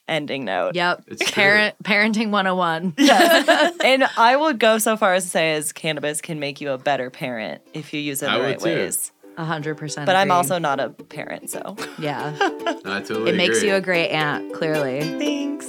[0.08, 0.74] Ending note.
[0.74, 1.04] Yep.
[1.08, 1.30] It's.
[1.30, 2.94] Parent parenting 101.
[3.84, 6.78] and I would go so far as to say, as cannabis can make you a
[6.78, 8.64] better parent if you use it in I the would right too.
[8.64, 9.12] ways.
[9.36, 10.06] A hundred percent.
[10.06, 10.36] But I'm agree.
[10.36, 12.34] also not a parent, so Yeah.
[12.40, 13.68] I totally It makes agree.
[13.68, 15.00] you a great aunt, clearly.
[15.00, 15.66] thanks.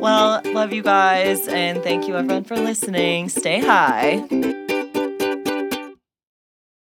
[0.00, 3.28] well, love you guys, and thank you everyone for listening.
[3.28, 4.68] Stay high.